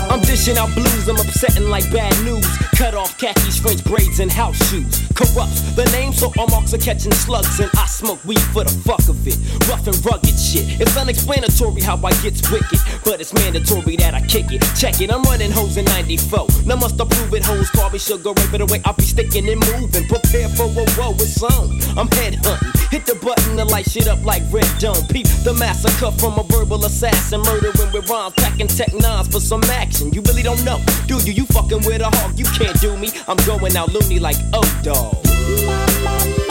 I'm 0.09 0.21
dishing 0.21 0.57
out 0.57 0.73
blues, 0.73 1.09
I'm 1.09 1.17
upsetting 1.17 1.67
like 1.69 1.91
bad 1.91 2.13
news. 2.23 2.47
Cut 2.77 2.93
off 2.93 3.17
khakis, 3.17 3.59
French 3.59 3.83
braids, 3.83 4.19
and 4.19 4.31
house 4.31 4.55
shoes. 4.69 5.01
Corrupts 5.15 5.61
the 5.75 5.83
name, 5.91 6.13
so 6.13 6.31
all 6.37 6.47
marks 6.47 6.73
are 6.73 6.77
catching 6.77 7.11
slugs. 7.11 7.59
And 7.59 7.69
I 7.75 7.85
smoke 7.87 8.23
weed 8.23 8.39
for 8.53 8.63
the 8.63 8.71
fuck 8.87 9.07
of 9.09 9.27
it. 9.27 9.35
Rough 9.67 9.85
and 9.87 10.05
rugged 10.05 10.37
shit. 10.39 10.79
It's 10.79 10.95
unexplanatory 10.95 11.81
how 11.81 11.97
I 11.97 12.11
gets 12.21 12.49
wicked, 12.49 12.79
but 13.03 13.19
it's 13.19 13.33
mandatory 13.33 13.97
that 13.97 14.13
I 14.13 14.21
kick 14.21 14.51
it. 14.51 14.63
Check 14.79 15.01
it, 15.01 15.11
I'm 15.11 15.23
running 15.23 15.51
hoes 15.51 15.75
in 15.75 15.85
94. 15.85 16.47
Now 16.65 16.77
must 16.77 16.99
approve 16.99 17.33
it, 17.33 17.43
hoes 17.43 17.69
me 17.91 17.99
sugar 17.99 18.31
rape 18.31 18.51
the 18.51 18.65
way 18.71 18.81
I'll 18.85 18.93
be 18.93 19.03
sticking 19.03 19.47
and 19.49 19.59
moving. 19.59 20.07
Prepare 20.07 20.49
for 20.55 20.71
a 20.71 20.85
woe, 20.95 21.15
it's 21.19 21.43
on. 21.43 21.79
I'm 21.97 22.07
head 22.15 22.35
hunting. 22.43 22.71
Hit 22.91 23.05
the 23.05 23.15
button 23.15 23.57
to 23.57 23.65
light 23.65 23.89
shit 23.89 24.07
up 24.07 24.23
like 24.23 24.43
red 24.51 24.67
dome. 24.79 25.03
Peep 25.07 25.27
the 25.43 25.53
massacre 25.53 26.11
from 26.19 26.39
a 26.39 26.43
verbal 26.43 26.85
assassin. 26.85 27.41
Murdering 27.41 27.91
with 27.91 28.04
rhymes, 28.09 28.33
packing 28.35 28.67
tech 28.67 28.93
nines 28.93 29.27
for 29.27 29.39
some 29.39 29.63
action. 29.65 30.13
You 30.13 30.21
really 30.23 30.43
don't 30.43 30.63
know, 30.63 30.81
do 31.07 31.17
you? 31.17 31.33
You 31.33 31.45
fucking 31.45 31.85
with 31.85 32.01
a 32.01 32.09
hawk, 32.09 32.37
you 32.37 32.45
can't 32.45 32.79
do 32.79 32.95
me. 32.97 33.09
I'm 33.27 33.37
going 33.45 33.75
out 33.75 33.93
loony 33.93 34.19
like 34.19 34.37
oh 34.53 34.81
dog. 34.83 36.44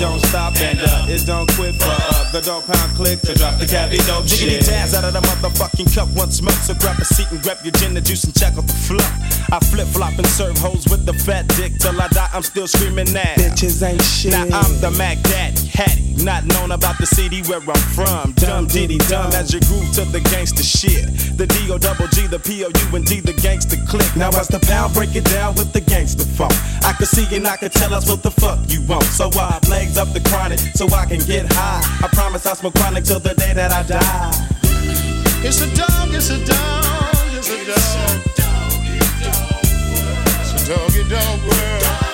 Don't 0.00 0.18
stop 0.20 0.56
and 0.56 0.80
uh, 0.80 1.04
it 1.10 1.26
don't 1.26 1.46
quit 1.52 1.74
for 1.76 1.92
uh, 1.92 2.32
the 2.32 2.40
Dogg 2.40 2.64
Pound 2.64 2.96
click 2.96 3.20
to 3.20 3.34
drop 3.34 3.58
the 3.58 3.66
cabbie 3.66 3.98
dope 4.08 4.24
Jiggity 4.24 4.56
shit. 4.56 4.64
jazz 4.64 4.94
out 4.94 5.04
of 5.04 5.12
the 5.12 5.20
motherfucking 5.20 5.94
cup, 5.94 6.08
one 6.16 6.30
smoke. 6.30 6.56
So 6.64 6.72
grab 6.72 6.98
a 6.98 7.04
seat 7.04 7.30
and 7.30 7.42
grab 7.42 7.58
your 7.62 7.72
gin 7.72 7.94
and 7.94 8.06
juice 8.06 8.24
and 8.24 8.34
check 8.34 8.56
out 8.56 8.66
the 8.66 8.72
fluff. 8.72 9.52
I 9.52 9.58
flip 9.60 9.88
flop 9.88 10.16
and 10.16 10.26
serve 10.26 10.56
hoes 10.56 10.88
with 10.88 11.04
the 11.04 11.12
fat 11.12 11.48
dick 11.48 11.76
till 11.78 12.00
I 12.00 12.08
die. 12.08 12.30
I'm 12.32 12.42
still 12.42 12.66
screaming 12.66 13.12
now. 13.12 13.34
Bitches 13.36 13.86
ain't 13.86 14.00
shit. 14.00 14.32
Now 14.32 14.44
I'm 14.44 14.80
the 14.80 14.90
Mac 14.96 15.20
Daddy, 15.20 15.66
Hattie. 15.68 16.24
Not 16.24 16.44
known 16.44 16.72
about 16.72 16.98
the 16.98 17.06
city 17.06 17.42
where 17.42 17.60
I'm 17.60 17.84
from. 17.96 18.32
Dumb 18.32 18.66
diddy 18.66 18.98
dumb 19.08 19.32
as 19.32 19.52
you 19.52 19.60
groove 19.60 19.90
to 19.94 20.04
the 20.04 20.20
gangster 20.20 20.62
shit. 20.62 21.08
The 21.36 21.46
D 21.46 21.70
O 21.72 21.78
double 21.78 22.08
G, 22.08 22.26
the 22.26 22.38
P 22.38 22.64
O 22.64 22.68
U 22.68 22.96
and 22.96 23.04
D, 23.04 23.20
the 23.20 23.32
gangster 23.32 23.76
click. 23.88 24.16
Now 24.16 24.28
as 24.28 24.48
the 24.48 24.60
pound 24.60 24.92
break 24.92 25.14
it 25.16 25.24
down 25.24 25.54
with 25.54 25.72
the 25.72 25.80
gangster 25.80 26.24
funk. 26.24 26.52
I 26.84 26.92
can 26.92 27.06
see 27.06 27.24
and 27.36 27.46
I 27.46 27.56
can 27.56 27.70
tell 27.70 27.92
us 27.94 28.08
what 28.08 28.22
the 28.22 28.30
fuck 28.30 28.58
you 28.68 28.82
want. 28.82 29.04
So 29.04 29.30
I 29.32 29.60
ease 29.90 29.98
up 29.98 30.12
the 30.12 30.20
chronic 30.20 30.58
so 30.58 30.86
I 30.88 31.06
can 31.06 31.20
get 31.20 31.50
high. 31.52 31.80
I 32.04 32.08
promise 32.08 32.46
I'll 32.46 32.54
smoke 32.54 32.74
chronic 32.74 33.04
till 33.04 33.20
the 33.20 33.34
day 33.34 33.52
that 33.54 33.72
I 33.72 33.82
die. 33.82 34.30
It's 35.42 35.60
a 35.60 35.74
dog, 35.74 36.08
it's 36.12 36.30
a 36.30 36.38
dog, 36.44 37.26
it's 37.32 37.50
a 37.50 37.64
dog. 37.66 37.76
It's 37.76 37.94
a 37.96 38.40
doggy 38.40 38.98
dog 39.22 39.62
world. 39.92 40.28
It's 40.40 40.52
a 40.54 40.74
doggy 40.74 41.08
dog 41.08 41.40
world. 41.48 42.09